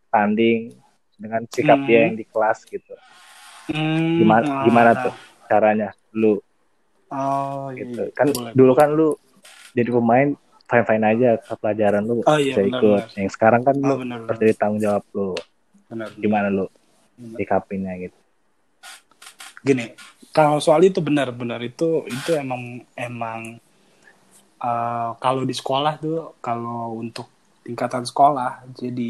[0.07, 0.73] tanding
[1.13, 1.87] dengan sikap Hmm.
[1.87, 2.93] dia yang di kelas gitu
[3.67, 5.13] Hmm, gimana ah, gimana tuh
[5.45, 6.39] caranya lu
[7.07, 7.83] Oh iya.
[7.83, 8.11] gitu iya.
[8.11, 8.77] kan Boleh, dulu boleh.
[8.77, 9.07] kan lu
[9.73, 10.27] jadi pemain
[10.65, 13.17] fine fine aja ke pelajaran lu Oh iya bisa benar ikut benar.
[13.17, 13.93] yang sekarang kan Oh lu
[14.25, 15.35] harus jadi tanggung jawab lu
[15.87, 16.07] benar.
[16.13, 16.65] gimana lu
[17.13, 17.37] benar.
[17.37, 18.17] sikapinnya gitu
[19.59, 19.83] Gini,
[20.37, 22.61] kalau soal itu benar-benar itu itu emang
[23.07, 23.39] emang
[24.61, 27.27] eh, kalau di sekolah tuh kalau untuk
[27.65, 29.09] tingkatan sekolah jadi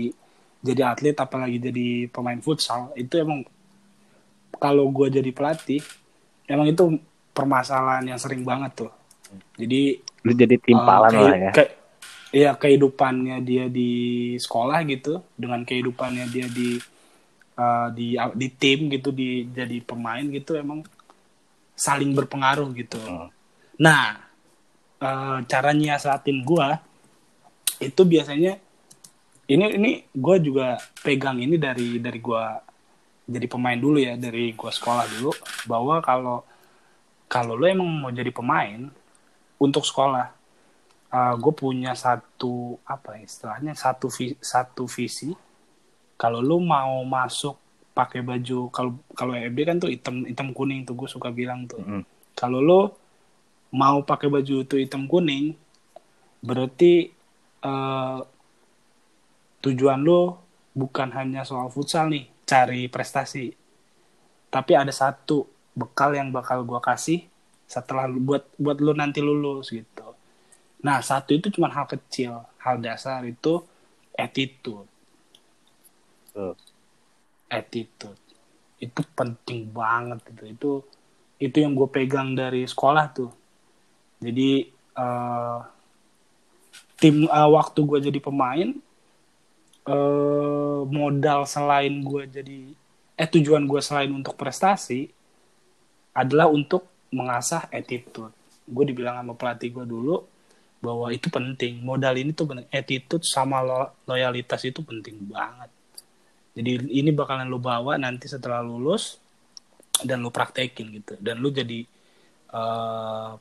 [0.68, 3.40] jadi atlet apalagi jadi pemain futsal itu emang
[4.58, 5.82] kalau gue jadi pelatih
[6.50, 6.84] emang itu
[7.36, 8.92] permasalahan yang sering banget tuh.
[9.60, 11.76] Jadi lu jadi timpalan Eh, lah ya ke-
[12.30, 13.92] Iya kehidupannya dia di
[14.36, 16.76] sekolah gitu dengan kehidupannya dia di
[17.58, 20.84] eh, di di tim gitu di jadi pemain gitu emang
[21.78, 22.98] saling berpengaruh gitu.
[22.98, 23.30] Hmm.
[23.78, 24.18] Nah
[24.98, 26.82] eh, cara nyiasatin gua
[27.78, 28.58] itu biasanya
[29.46, 32.58] ini ini gua juga pegang ini dari dari gua
[33.30, 35.32] jadi pemain dulu ya dari gua sekolah dulu
[35.70, 36.42] bahwa kalau
[37.30, 38.90] kalau lo emang mau jadi pemain
[39.62, 40.34] untuk sekolah
[41.40, 45.32] gue punya satu apa ya istilahnya satu vi- satu visi
[46.20, 47.56] kalau lo mau masuk
[47.98, 51.82] pakai baju kalau kalau FB kan tuh hitam hitam kuning tuh gue suka bilang tuh
[51.82, 52.04] Mm.
[52.38, 52.82] kalau lo
[53.74, 55.58] mau pakai baju itu hitam kuning
[56.39, 57.10] berarti
[57.64, 58.20] eh,
[59.60, 60.38] tujuan lo
[60.72, 63.50] bukan hanya soal futsal nih cari prestasi
[64.48, 65.43] tapi ada satu
[65.74, 67.26] bekal yang bakal gue kasih
[67.66, 70.14] setelah lu- buat buat lu nanti lulus gitu
[70.80, 73.66] nah satu itu cuma hal kecil hal dasar itu
[74.14, 74.86] attitude.
[77.48, 78.20] Attitude.
[78.78, 80.72] Itu penting banget gitu itu
[81.38, 83.32] itu yang gue pegang dari sekolah tuh.
[84.22, 84.66] Jadi
[84.98, 85.60] eh,
[86.98, 88.70] tim eh, waktu gue jadi pemain
[89.88, 92.60] eh, modal selain gue jadi
[93.18, 95.10] eh tujuan gue selain untuk prestasi
[96.14, 98.34] adalah untuk mengasah attitude.
[98.68, 100.26] Gue dibilang sama pelatih gue dulu
[100.82, 101.82] bahwa itu penting.
[101.82, 105.77] Modal ini tuh bener attitude sama lo- loyalitas itu penting banget
[106.58, 109.22] jadi ini bakalan lu bawa nanti setelah lulus
[110.01, 111.14] dan lu praktekin gitu.
[111.22, 111.86] Dan lu jadi
[112.49, 113.32] eh,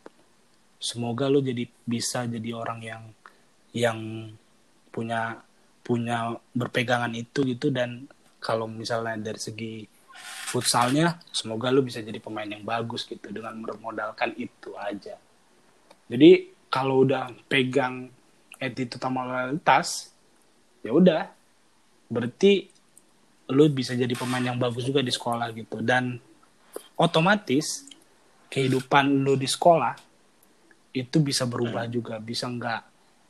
[0.76, 3.02] semoga lu jadi bisa jadi orang yang
[3.72, 3.98] yang
[4.92, 5.40] punya
[5.80, 7.72] punya berpegangan itu gitu.
[7.72, 8.04] Dan
[8.36, 9.88] kalau misalnya dari segi
[10.52, 15.16] futsalnya semoga lu bisa jadi pemain yang bagus gitu dengan bermodalkan itu aja.
[16.12, 18.12] Jadi kalau udah pegang
[18.60, 20.12] attitude sama loyalitas
[20.84, 21.32] ya udah.
[22.06, 22.75] Berarti
[23.52, 25.78] lu bisa jadi pemain yang bagus juga di sekolah gitu.
[25.82, 26.18] Dan
[26.98, 27.86] otomatis
[28.50, 29.94] kehidupan lu di sekolah
[30.96, 32.18] itu bisa berubah juga.
[32.18, 32.82] Bisa nggak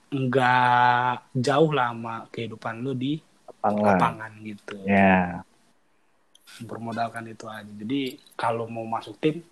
[0.06, 3.20] nggak jauh lama kehidupan lu di
[3.60, 3.84] lapangan.
[3.84, 4.76] lapangan gitu.
[4.86, 5.42] Ya.
[6.62, 7.68] Bermodalkan itu aja.
[7.68, 9.44] Jadi kalau mau masuk tim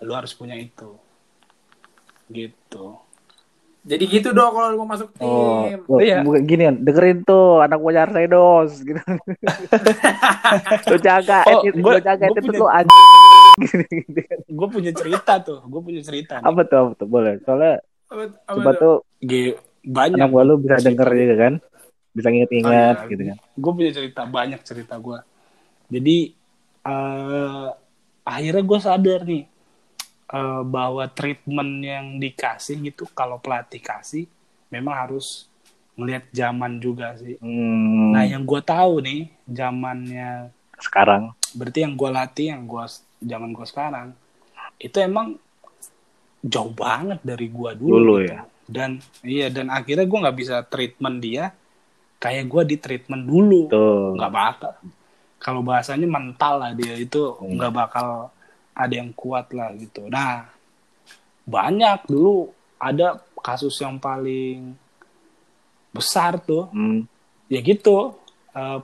[0.00, 0.96] lu harus punya itu.
[2.30, 3.09] Gitu
[3.80, 5.80] Jadi gitu dong kalau lu mau masuk oh, tim.
[5.84, 6.20] oh, Iya.
[6.20, 9.00] bukan gini kan dengerin tuh anak buah Arsedos gitu
[10.86, 13.00] lu jaga Oh, attitude gua- lu jaga gua attitude punya- lu anjing
[13.60, 14.38] gitu, gitu kan.
[14.46, 16.46] gue punya cerita tuh gue punya cerita nih.
[16.46, 17.74] apa tuh apa tuh boleh soalnya
[18.06, 18.78] Apa, apa coba tuh?
[18.78, 18.96] tuh
[19.82, 20.86] banyak anak buah lu bisa cerita.
[20.86, 21.54] denger juga kan
[22.10, 23.08] bisa nginget-inget Oh, iya.
[23.08, 25.18] gitu kan gue punya cerita banyak cerita gue
[25.88, 26.16] jadi
[26.82, 27.66] eh
[28.22, 29.42] akhirnya gue sadar nih
[30.30, 34.24] eh, bahwa treatment yang dikasih gitu kalau pelatih kasih
[34.68, 35.46] memang harus
[35.94, 42.10] melihat zaman juga sih hmm, nah yang gue tahu nih zamannya sekarang berarti yang gue
[42.10, 42.84] latih yang gue
[43.20, 44.08] zaman gue sekarang
[44.78, 45.36] itu emang
[46.40, 48.32] jauh banget dari gue dulu, Dulu gitu.
[48.32, 48.40] ya?
[48.64, 51.52] dan iya dan akhirnya gue nggak bisa treatment dia
[52.16, 54.72] kayak gue di treatment dulu tuh nggak bakal
[55.36, 57.58] kalau bahasanya mental lah dia itu Hmm.
[57.58, 58.30] nggak bakal
[58.80, 60.08] ada yang kuat lah gitu.
[60.08, 60.48] Nah
[61.44, 62.48] banyak dulu
[62.80, 64.72] ada kasus yang paling
[65.92, 66.72] besar tuh.
[66.72, 67.04] Hmm,
[67.50, 68.20] ya gitu
[68.50, 68.80] Eh,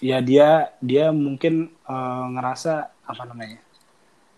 [0.00, 3.60] ya dia dia mungkin eh, ngerasa apa namanya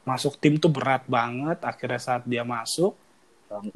[0.07, 1.59] masuk tim tuh berat banget.
[1.63, 2.95] Akhirnya saat dia masuk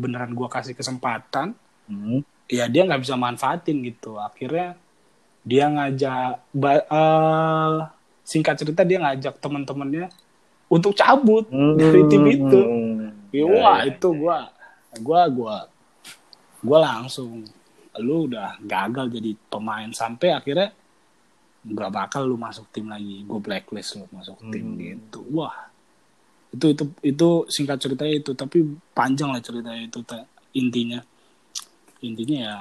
[0.00, 1.52] beneran gua kasih kesempatan
[1.84, 4.18] hmm, ya dia nggak bisa manfaatin gitu.
[4.18, 4.78] Akhirnya
[5.46, 7.78] dia ngajak eh,
[8.26, 10.10] singkat cerita dia ngajak teman-temannya
[10.66, 12.60] untuk cabut hmm, dari tim itu.
[12.60, 12.94] Hmm.
[13.30, 14.38] Ya, Ya, wah ya, itu gua
[15.02, 15.56] gua gua
[16.64, 17.44] gua langsung
[17.96, 20.72] lu udah gagal jadi pemain sampai akhirnya
[21.66, 23.26] nggak bakal lu masuk tim lagi.
[23.26, 24.78] Gue blacklist lu masuk tim Hmm.
[24.78, 25.20] gitu.
[25.34, 25.66] Wah
[26.56, 28.64] itu itu itu singkat ceritanya itu tapi
[28.96, 30.00] panjang lah ceritanya itu
[30.56, 31.00] intinya
[32.00, 32.56] intinya ya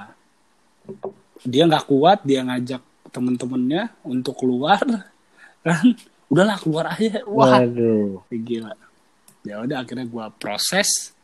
[1.46, 4.82] dia nggak kuat dia ngajak temen-temennya untuk keluar
[5.64, 5.86] kan
[6.26, 8.22] udahlah keluar aja wah Waduh.
[8.30, 8.74] gila
[9.46, 11.14] ya udah akhirnya gua proses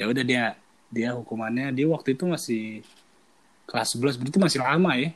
[0.00, 0.56] ya udah dia
[0.88, 2.80] dia hukumannya dia waktu itu masih
[3.68, 5.10] kelas 11 berarti masih lama ya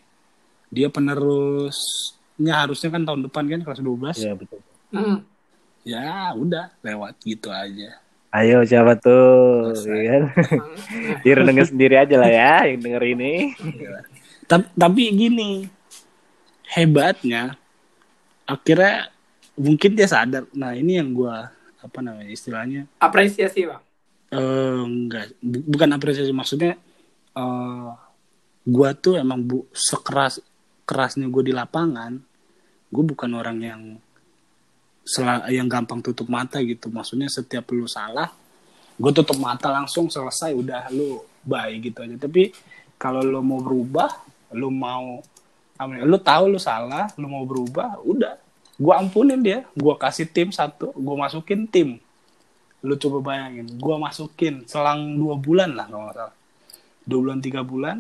[0.68, 4.61] dia penerusnya harusnya kan tahun depan kan kelas 12 Ya betul.
[4.93, 5.18] Hmm.
[5.83, 8.01] ya udah lewat gitu aja
[8.35, 9.70] Ayo siapa tuh?
[9.87, 10.22] Iya kan?
[11.22, 13.55] Biar denger sendiri aja lah ya yang denger ini.
[14.51, 15.70] tapi, tapi gini
[16.66, 17.55] hebatnya
[18.43, 19.13] akhirnya
[19.59, 20.46] mungkin dia sadar.
[20.55, 21.50] Nah ini yang gua
[21.84, 23.82] apa namanya istilahnya Apresiasi bang.
[24.34, 25.36] Eh, enggak.
[25.38, 26.74] Bu- bukan apresiasi maksudnya
[27.34, 27.90] eh
[28.64, 30.40] gua tuh emang bu sekeras
[30.84, 32.12] kerasnya gue di lapangan
[32.92, 33.82] gue bukan orang yang
[35.02, 36.92] sela- yang gampang tutup mata gitu.
[36.92, 38.28] Maksudnya setiap lu salah
[38.94, 42.16] gue tutup mata langsung selesai udah lu bye gitu aja.
[42.20, 42.52] Tapi
[43.00, 44.12] kalau lu mau berubah
[44.55, 45.18] lu mau
[45.80, 48.43] ya, lu tahu lu salah lu mau berubah udah
[48.75, 52.03] gue ampunin dia gue kasih tim satu gue masukin tim.
[52.85, 56.37] Lu coba bayangin gue masukin selang dua bulan lah kalau nggak salah.
[57.05, 57.97] Dua bulan tiga bulan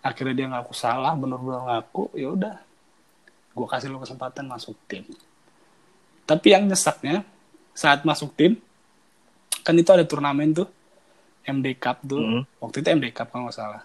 [0.00, 2.56] akhirnya dia ngaku salah bener-bener ngaku ya udah.
[3.56, 5.04] Gue kasih lu kesempatan masuk tim.
[6.26, 7.22] Tapi yang nyeseknya
[7.76, 8.58] saat masuk tim
[9.66, 10.68] kan itu ada turnamen tuh
[11.46, 12.20] MD Cup tuh.
[12.20, 12.42] Mhm.
[12.58, 13.82] waktu itu MD Cup kalau nggak salah.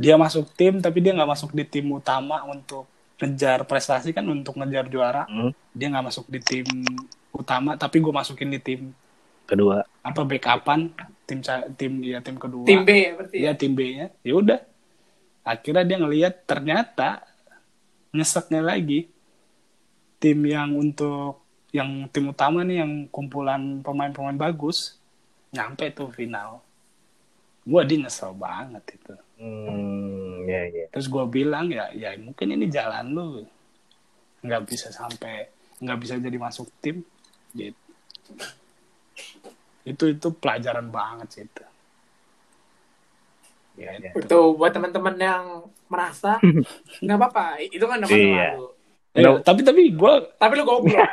[0.00, 2.88] Dia masuk tim tapi dia nggak masuk di tim utama untuk
[3.20, 6.66] ngejar prestasi kan untuk ngejar juara Hmm, dia nggak masuk di tim
[7.30, 8.80] utama tapi gue masukin di tim
[9.44, 9.84] kedua.
[10.00, 10.88] apa backupan
[11.28, 11.38] tim
[11.76, 13.36] tim ya tim kedua Tim B ya berarti.
[13.36, 14.06] Iya tim B-nya.
[14.24, 14.60] Ya udah.
[15.42, 17.22] Akhirnya dia ngelihat ternyata
[18.10, 19.06] nyeseknya lagi
[20.18, 24.98] tim yang untuk yang tim utama nih yang kumpulan pemain-pemain bagus
[25.50, 26.62] nyampe tuh final.
[27.62, 29.14] Gua dia nyesel banget itu.
[29.38, 29.66] Hmm,
[30.44, 30.86] ya ya.
[30.88, 33.26] Terus gua bilang ya ya mungkin ini jalan lu
[34.40, 37.00] nggak bisa sampai nggak bisa jadi masuk tim
[37.52, 37.76] gitu.
[39.82, 41.64] Itu itu pelajaran banget sih itu.
[43.76, 44.12] Ya, ya.
[44.12, 45.44] Itu buat teman-teman yang
[45.86, 46.36] merasa
[47.02, 47.60] nggak apa-apa.
[47.64, 48.48] Itu kan nama Iya.
[48.56, 48.68] lu.
[49.10, 49.42] Eh, No.
[49.42, 50.94] tapi tapi gua Tapi lu goblok.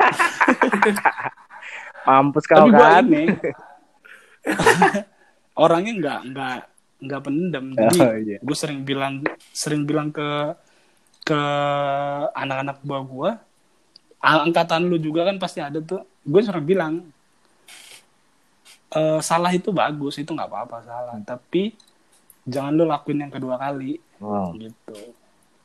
[2.08, 3.04] Mampus kau tapi gue kan.
[3.04, 3.24] ini
[5.64, 6.58] orangnya nggak nggak
[7.00, 7.66] nggak pendem.
[7.78, 8.38] Jadi Oh, iya.
[8.40, 9.22] gue sering bilang
[9.52, 10.54] sering bilang ke
[11.22, 11.40] ke
[12.34, 13.32] anak-anak buah gue
[14.18, 16.02] angkatan lu juga kan pasti ada tuh.
[16.22, 16.94] Gue sering bilang
[18.90, 21.16] "Eh, salah itu bagus itu nggak apa-apa salah.
[21.22, 21.76] Tapi
[22.44, 24.00] jangan lu lakuin yang kedua kali.
[24.18, 24.56] Wow.
[24.58, 25.14] gitu.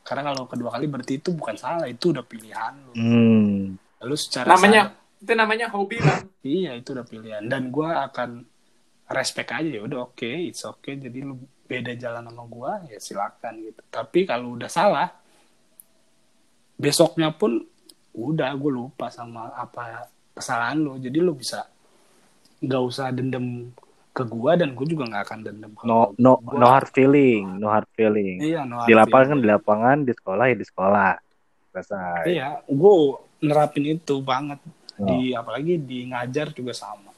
[0.03, 2.93] Karena kalau kedua kali berarti itu bukan salah itu udah pilihan lu.
[2.93, 3.79] Hmm.
[4.03, 6.27] lu secara namanya itu namanya hobi bang.
[6.43, 7.43] Iya itu udah pilihan.
[7.47, 8.43] Dan gue akan
[9.13, 13.53] respect aja ya udah oke it's okay jadi lu beda jalan sama gue ya silakan
[13.61, 15.09] gitu tapi kalau udah salah
[16.75, 17.63] besoknya pun
[18.11, 21.65] udah gue lupa sama apa kesalahan lu jadi lu bisa
[22.59, 23.69] nggak usah dendam
[24.09, 27.57] ke gue dan gue juga nggak akan dendam ke No no Gua- no hard feeling,
[27.57, 28.37] no hard feeling.
[28.39, 29.41] iya no Di hard lapangan kan feeling.
[29.41, 31.11] di lapangan, di sekolah ya di sekolah.
[31.67, 32.21] Selesai.
[32.27, 32.93] iya gue
[33.41, 34.61] nerapin itu banget
[34.93, 35.09] Oh.
[35.09, 37.09] di apalagi di ngajar juga sama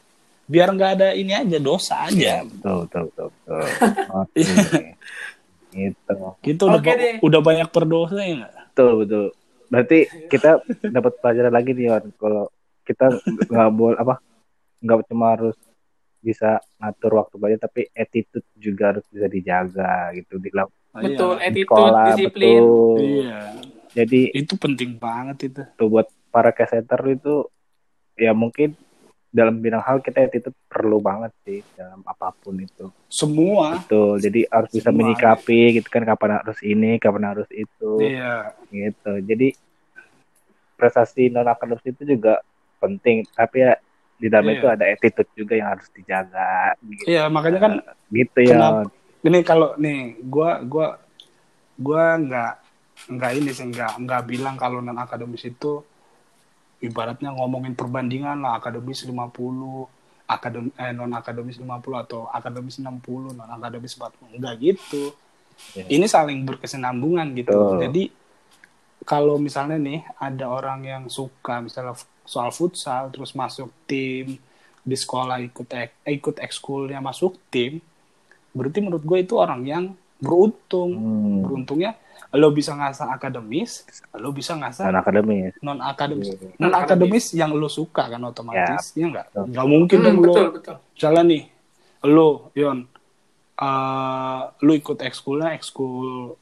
[0.46, 3.64] biar nggak ada ini aja dosa aja Betul, betul, betul, betul.
[4.22, 4.42] Oke.
[5.76, 6.14] Gitu.
[6.40, 7.16] Gitu udah, deh.
[7.20, 8.54] udah banyak berdosa ya nggak?
[8.72, 9.26] Betul, betul.
[9.68, 12.06] Berarti kita dapat pelajaran lagi nih, Wan.
[12.16, 12.46] Kalau
[12.86, 13.06] kita
[13.50, 14.16] nggak boleh apa
[14.78, 15.58] nggak cuma harus
[16.22, 21.42] bisa ngatur waktu belajar tapi attitude juga harus bisa dijaga gitu di, lap- Betul, di
[21.44, 22.62] attitude, sekolah disiplin.
[22.62, 23.42] betul Iya.
[23.94, 25.62] jadi Itu penting banget itu.
[25.78, 27.46] tuh buat para caseter itu
[28.18, 28.74] ya mungkin
[29.36, 33.76] dalam bidang hal kita attitude perlu banget sih dalam apa pun itu Semua.
[33.84, 35.00] betul jadi harus bisa Semua.
[35.04, 38.56] menyikapi gitu kan kapan harus ini kapan harus itu Iya.
[38.72, 39.52] gitu jadi
[40.80, 42.40] prestasi non akademis itu juga
[42.80, 43.76] penting tapi ya
[44.16, 44.56] di dalam Iya.
[44.56, 47.74] itu ada attitude juga yang harus dijaga gitu, Iya, makanya kan
[48.08, 48.88] gitu ya
[49.26, 50.88] ini kalau nih gua gua
[51.76, 52.54] gua nggak
[53.12, 55.84] nggak ini sih nggak nggak bilang kalau non akademis itu
[56.86, 59.18] ibaratnya ngomongin perbandingan lah akademis 50
[60.26, 61.70] akadem eh, non akademis 50
[62.00, 62.86] atau akademis 60
[63.32, 65.14] non akademis 40 enggak gitu
[65.72, 65.88] Iya.
[65.88, 67.80] ini saling berkesinambungan gitu Betul.
[67.80, 68.04] jadi
[69.02, 74.36] kalau misalnya nih ada orang yang suka misalnya soal futsal terus masuk tim
[74.82, 77.80] di sekolah ikut ek- eh, ikut ekskulnya masuk tim
[78.52, 79.84] berarti menurut gue itu orang yang
[80.18, 80.92] beruntung.
[80.92, 81.92] Hmm, beruntungnya
[82.32, 86.52] lo bisa ngasah akademis lo bisa ngasah non akademis non akademis Iya.
[86.58, 89.08] non akademis yang lo suka kan otomatis ya.
[89.08, 89.26] nggak?
[89.30, 89.44] Betul.
[89.50, 90.76] nggak mungkin Hmm, dong lo betul, betul.
[90.92, 91.44] misalnya nih.
[92.06, 92.80] Lo Yon
[93.56, 96.36] eh lo ikut ekskulnya ekskul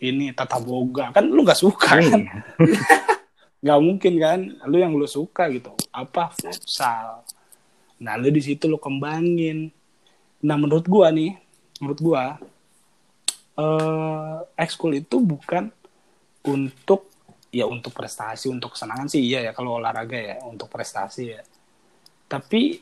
[0.00, 1.12] ini tata boga.
[1.12, 2.00] Kan lo nggak suka kan?
[2.00, 2.34] Iya.
[3.62, 4.38] nggak mungkin kan?
[4.64, 5.68] Lu yang lu suka gitu.
[5.90, 6.32] Apa?
[6.32, 7.20] Futsal.
[7.98, 9.68] Nah lu di situ lu kembangin.
[10.40, 11.36] Nah menurut gua nih
[11.76, 12.40] menurut gua
[13.58, 15.72] eh ekskul itu bukan
[16.46, 17.10] untuk
[17.50, 21.42] ya untuk prestasi untuk kesenangan sih iya ya kalau olahraga ya untuk prestasi ya.
[22.30, 22.78] Tapi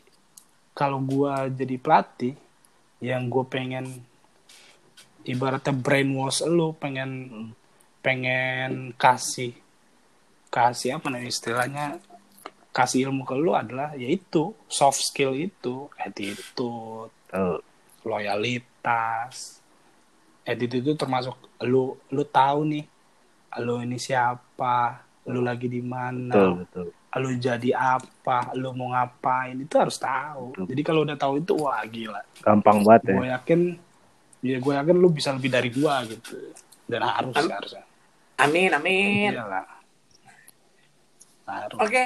[0.77, 2.37] kalau gua jadi pelatih
[2.99, 3.87] yang gue pengen
[5.23, 7.11] ibaratnya brainwash lu pengen
[8.03, 9.55] pengen kasih
[10.51, 12.01] kasih apa nih istilahnya
[12.75, 17.13] kasih ilmu ke lu adalah yaitu soft skill itu attitude
[18.03, 19.58] loyalitas
[20.49, 21.37] attitude itu termasuk
[21.69, 22.85] lu lu tahu nih
[23.61, 26.87] lu ini siapa lu lagi di betul mana betul
[27.21, 30.67] lu jadi apa lu mau ngapain itu harus tahu Betul.
[30.73, 33.61] jadi kalau udah tahu itu wah gila gampang banget ya gue yakin
[34.45, 36.37] ya gue yakin lu bisa lebih dari gua gitu
[36.87, 37.85] dan harus Am- harusnya
[38.39, 39.35] Amin, amin.
[39.35, 39.67] iyalah
[41.49, 42.03] harus Oke.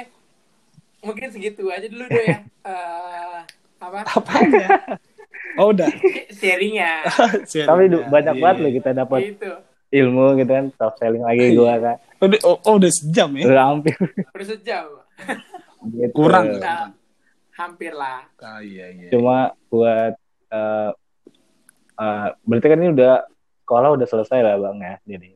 [1.03, 2.39] Mungkin segitu aja dulu deh ya.
[2.63, 3.39] Eh,
[3.83, 4.07] apa?
[4.07, 4.95] apanya
[5.55, 5.89] oh udah
[6.39, 6.91] Sharingnya.
[7.45, 8.63] tapi du- banyak Iya, banget iya.
[8.63, 9.51] loh kita dapat Gitu.
[9.93, 11.55] ilmu gitu kan soft selling lagi Iya.
[11.55, 13.95] gua kan Udah, oh, oh, udah sejam ya udah hampir
[14.31, 14.85] Udah sejam.
[15.91, 16.13] gitu.
[16.13, 16.89] kurang Nah,
[17.53, 18.25] hampir lah.
[18.37, 20.13] Ah, iya iya cuma buat
[20.49, 20.89] eh
[21.95, 23.13] eh, berarti kan ini udah
[23.59, 25.29] sekolah udah selesai lah bang ya jadi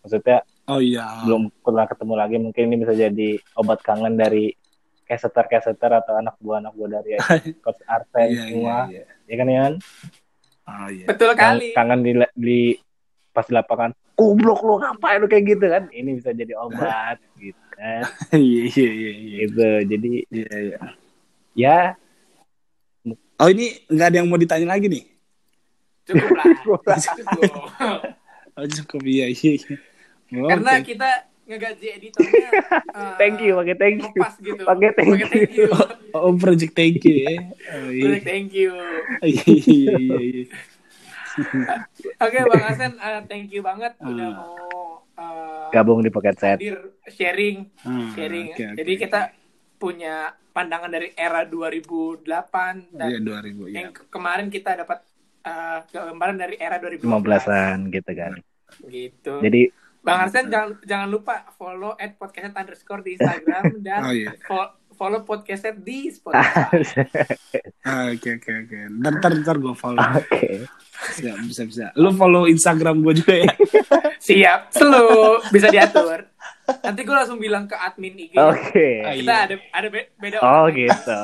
[0.00, 1.26] maksudnya Oh iya.
[1.26, 4.54] belum pernah ketemu lagi mungkin ini bisa jadi obat kangen dari
[5.02, 5.42] caster
[5.90, 7.18] atau anak buah anak buah dari
[7.64, 9.02] coach Arsen Iya, iya, semua iya.
[9.30, 9.74] Ya kan Ian
[10.62, 11.06] Oh iya.
[11.06, 11.70] Betul Kang- kali.
[11.72, 12.60] kangen di, di
[13.30, 17.58] pas di lapangan goblok lu ngapain lu kayak gitu kan ini bisa jadi obat gitu
[17.72, 18.02] kan
[18.32, 19.36] Iya iya iya iya.
[19.40, 20.78] gitu jadi Iya iya.
[21.52, 21.78] ya
[23.34, 25.04] Oh ini nggak ada yang mau ditanya lagi nih?
[26.04, 26.46] Cukup lah.
[27.00, 27.52] Cukup.
[28.52, 29.52] Oh cukup iya iya.
[29.56, 29.74] iya.
[30.36, 31.08] Oh, Karena kita
[31.50, 32.48] ngegaji editornya.
[32.96, 34.62] eh, thank you pakai thank you Lepas gitu.
[34.62, 35.66] pakai thank you thank you.
[36.16, 37.34] Oh project thank you ya.
[37.72, 38.02] Oh, iya.
[38.04, 38.70] Project thank you.
[39.26, 40.18] Iya iya iya.
[40.20, 40.44] iya.
[42.16, 44.34] Oke Bang Arsen, eh, thank you banget udah Ah.
[44.36, 44.54] mau
[45.12, 46.76] eh, gabung di pocket set hadir
[47.06, 48.50] sharing Ah, sharing.
[48.50, 49.00] oke, oke, Jadi oke.
[49.00, 49.20] kita
[49.76, 50.14] punya
[50.50, 52.26] pandangan dari era 2008
[52.92, 53.74] dan Iya 2000 ya.
[53.76, 54.98] yang ke- kemarin kita dapat
[55.40, 58.32] eh, gambaran dari era 2015 15-an gitu kan
[58.86, 59.34] gitu.
[59.40, 59.62] jadi
[60.00, 64.32] Bang Arsen jangan jangan lupa follow at podcast underscore di Instagram dan Oh, iya.
[64.40, 66.80] fo- follow podcast di Spotify.
[67.82, 68.78] Ah, Oke oke oke.
[68.94, 70.00] Ntar ntar ntar gue follow.
[70.00, 70.68] oke
[71.10, 71.84] Bisa bisa bisa.
[71.94, 73.52] Lu follow Instagram gue juga ya.
[74.20, 75.08] Siap, selalu
[75.48, 76.28] bisa diatur.
[76.70, 78.36] Nanti gue langsung bilang ke admin IG.
[78.36, 79.44] oke Ah, Kita iya.
[79.46, 80.76] ada ada be- beda oh orang.
[80.76, 81.20] gitu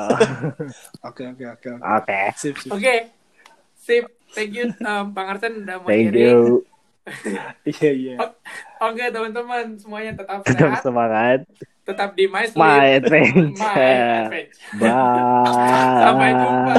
[1.03, 1.69] Oke oke oke.
[1.71, 1.81] oke.
[1.81, 2.69] oke Sip sip.
[2.71, 2.95] Oke,
[3.75, 4.05] sip.
[4.27, 6.19] Thank you, um, Bang Arsen udah mau thank sharing.
[6.19, 6.65] you
[7.67, 8.15] Iya iya.
[8.83, 11.39] Oke, teman-teman, semuanya tetap tetap sehat, semangat
[11.87, 12.83] tetap di My Sleep, my
[13.63, 14.75] My adventure Adventure.
[14.75, 16.75] bye Sampai jumpa.